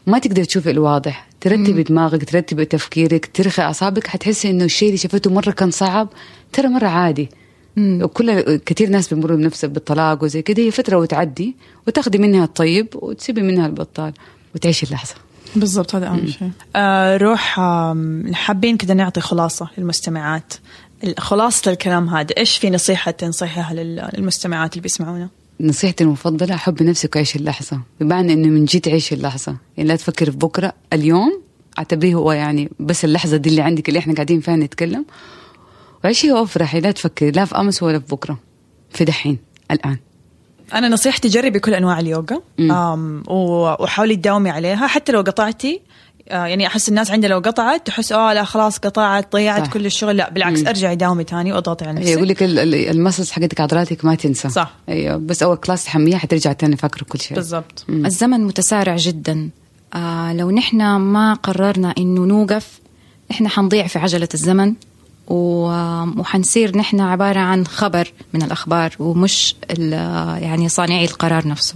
ما 0.07 0.19
تقدر 0.19 0.45
تشوفي 0.45 0.71
الواضح. 0.71 1.27
ترتبي 1.41 1.83
دماغك 1.83 2.25
ترتبي 2.25 2.65
تفكيرك 2.65 3.31
ترخي 3.35 3.63
أعصابك 3.63 4.07
حتحسي 4.07 4.51
إنه 4.51 4.65
الشيء 4.65 4.89
اللي 4.89 4.99
شفته 4.99 5.31
مرة 5.31 5.51
كان 5.51 5.71
صعب 5.71 6.09
ترى 6.53 6.69
مرة 6.69 6.87
عادي. 6.87 7.29
وكل 7.79 8.57
كثير 8.57 8.89
ناس 8.89 9.15
بيمروا 9.15 9.37
بنفس 9.37 9.65
بالطلاق 9.65 10.25
وزي 10.25 10.43
كده 10.43 10.63
هي 10.63 10.71
فترة 10.71 10.97
وتعدي 10.97 11.57
وتاخذي 11.87 12.19
منها 12.19 12.45
الطيب 12.45 12.89
وتسيبي 12.95 13.43
منها 13.43 13.67
البطال 13.67 14.13
وتعيشي 14.55 14.87
اللحظة. 14.87 15.15
بالضبط 15.57 15.95
هذا 15.95 16.07
أهم 16.07 16.27
شيء. 16.27 16.51
آه 16.77 17.17
روح 17.17 17.61
حابين 18.33 18.77
كذا 18.77 18.95
نعطي 18.95 19.21
خلاصة 19.21 19.69
للمستمعات. 19.79 20.55
خلاصة 21.19 21.71
الكلام 21.71 22.09
هذا 22.09 22.35
إيش 22.39 22.59
في 22.59 22.71
نصيحة 22.71 23.11
تنصحها 23.11 23.75
لل- 23.75 24.09
للمستمعات 24.15 24.73
اللي 24.73 24.83
بيسمعونا؟ 24.83 25.29
نصيحتي 25.61 26.05
المفضلة 26.05 26.57
حبي 26.57 26.85
نفسك 26.85 27.17
وعيشي 27.17 27.39
اللحظة. 27.39 27.81
بمعنى 28.01 28.33
إنه 28.33 28.49
من 28.49 28.65
جد 28.65 28.89
عيشي 28.89 29.15
اللحظة. 29.15 29.57
يعني 29.77 29.89
لا 29.89 29.97
تفكري 29.97 30.31
في 30.31 30.37
بكرة 30.37 30.73
اليوم 30.93 31.43
اعتبريه 31.79 32.15
هو 32.15 32.33
يعني 32.33 32.71
بس 32.81 33.05
اللحظة 33.05 33.37
دي 33.37 33.49
اللي 33.51 33.63
عندك 33.63 33.89
اللي 33.89 33.99
إحنا 33.99 34.15
قاعدين 34.15 34.41
فيها 34.41 34.57
نتكلم. 34.57 35.05
وعيشي 36.05 36.33
وافرحي 36.33 36.81
لا 36.81 36.91
تفكري 36.91 37.31
لا 37.31 37.45
في 37.45 37.57
أمس 37.57 37.83
ولا 37.83 37.99
في 37.99 38.07
بكرة 38.15 38.39
في 38.91 39.05
دحين 39.05 39.39
الآن. 39.71 39.97
أنا 40.75 40.89
نصيحتي 40.89 41.29
جربي 41.29 41.59
كل 41.59 41.75
أنواع 41.75 42.01
اليوغا 42.01 42.41
وحاولي 43.29 44.17
تداومي 44.17 44.51
عليها. 44.51 44.87
حتى 44.87 45.13
لو 45.13 45.21
قطعتي 45.21 45.81
آه، 46.29 46.47
يعني 46.47 46.67
أحس 46.67 46.89
الناس 46.89 47.11
عندها 47.11 47.31
لو 47.31 47.39
قطعت 47.39 47.87
تحس 47.87 48.13
آه 48.13 48.33
لا 48.33 48.45
خلاص 48.45 48.79
قطعت 48.79 49.33
ضيعت 49.33 49.67
صح. 49.67 49.73
كل 49.73 49.87
الشغل. 49.87 50.17
لا 50.17 50.31
بالعكس 50.31 50.67
أرجعي 50.67 50.97
داومي 50.97 51.25
تاني 51.25 51.53
وأضغطي 51.53 51.85
على 51.85 52.01
يقول 52.11 52.29
نفسك. 52.29 52.31
لك 52.31 52.43
ال- 52.43 52.59
ال- 52.59 52.75
المسلس 52.91 53.31
حقتك 53.31 53.61
عضلاتك 53.61 54.05
ما 54.05 54.15
تنسى. 54.15 54.49
صح. 54.49 54.73
أيوه 54.89 55.17
بس 55.17 55.43
أول 55.43 55.57
كلاس 55.57 55.85
تحميها 55.85 56.19
حترجع 56.19 56.53
تاني 56.53 56.77
فاكرة 56.77 57.05
كل 57.05 57.21
شيء. 57.21 57.35
بالضبط. 57.37 57.85
الزمن 57.89 58.45
متسارع 58.45 58.97
جدا. 58.97 59.51
آه 59.95 60.33
لو 60.33 60.51
نحن 60.51 60.97
ما 60.97 61.35
قررنا 61.35 61.95
إنه 61.99 62.21
نوقف 62.25 62.81
نحن 63.31 63.49
حنضيع 63.49 63.87
في 63.87 63.99
عجلة 63.99 64.29
الزمن. 64.35 64.75
وحنصير 65.31 66.79
نحن 66.79 67.01
عبارة 67.01 67.39
عن 67.41 67.67
خبر 67.67 68.13
من 68.35 68.43
الأخبار 68.43 68.91
ومش 68.99 69.55
ال- 69.71 69.93
يعني 70.43 70.69
صانعي 70.69 71.05
القرار 71.05 71.49
نفسه. 71.49 71.75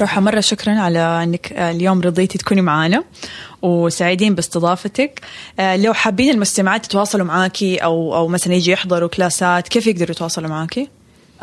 روحة 0.00 0.20
مرة 0.20 0.40
شكرا 0.40 0.72
على 0.80 0.98
إنك 0.98 1.52
آه، 1.52 1.70
اليوم 1.70 2.00
رضيتي 2.00 2.38
تكوني 2.38 2.60
معانا 2.62 3.04
وسعيدين 3.62 4.34
باستضافتك. 4.34 5.20
آه، 5.60 5.76
لو 5.76 5.92
حابين 5.94 6.34
المستمعات 6.34 6.84
يتواصلوا 6.86 7.26
معاكي 7.26 7.76
أو 7.76 8.14
أو 8.16 8.28
مثلا 8.28 8.54
يجي 8.54 8.70
يحضروا 8.70 9.08
كلاسات 9.08 9.68
كيف 9.68 9.86
يقدروا 9.86 10.10
يتواصلوا 10.10 10.48
معاكي؟ 10.48 10.88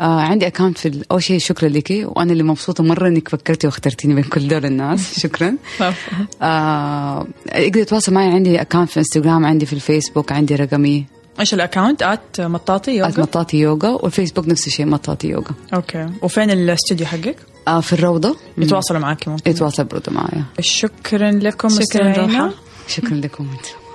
آه 0.00 0.20
عندي 0.20 0.46
اكونت 0.46 0.78
في 0.78 1.04
أول 1.12 1.22
شيء 1.22 1.38
شكرا 1.38 1.68
لك 1.68 1.90
وأنا 2.04 2.32
اللي 2.32 2.42
مبسوطة 2.42 2.84
مرة 2.84 3.08
إنك 3.08 3.28
فكرتي 3.28 3.66
واخترتيني 3.66 4.14
بين 4.14 4.24
كل 4.24 4.48
دول 4.48 4.64
الناس. 4.64 5.18
شكرا. 5.22 5.56
آه 6.42 7.26
يقدر 7.54 7.80
يتواصل 7.80 8.14
معي 8.14 8.26
عندي 8.28 8.60
account 8.60 8.90
في 8.90 8.96
انستغرام 8.96 9.46
عندي 9.46 9.66
في 9.66 9.72
الفيسبوك 9.72 10.32
عندي 10.32 10.54
رقمي. 10.54 11.06
إيش 11.40 11.54
ال 11.54 11.60
account 11.60 12.02
at 12.02 12.40
مطاطي 12.40 12.90
يوغا؟ 12.90 13.08
at 13.08 13.18
مطاطي 13.18 13.56
يوغا 13.56 13.88
والفيسبوك 13.88 14.48
نفس 14.48 14.66
الشيء 14.66 14.86
مطاطي 14.86 15.28
يوغا. 15.28 15.54
okay. 15.74 16.06
وفين 16.22 16.50
الاستوديو 16.50 17.06
حقك؟ 17.06 17.36
آه 17.68 17.80
في 17.80 17.92
الروضة. 17.92 18.36
يتواصلوا 18.58 19.00
معاكي 19.00 19.30
ممكن. 19.30 19.50
يتواصل 19.50 19.84
برضه 19.84 20.12
معايا. 20.12 20.44
شكرا 20.60 21.30
لكم 21.30 21.68
شكراً. 21.68 22.50
شكرا 22.88 23.14
لكم. 23.14 23.44
أنتم 23.44 23.87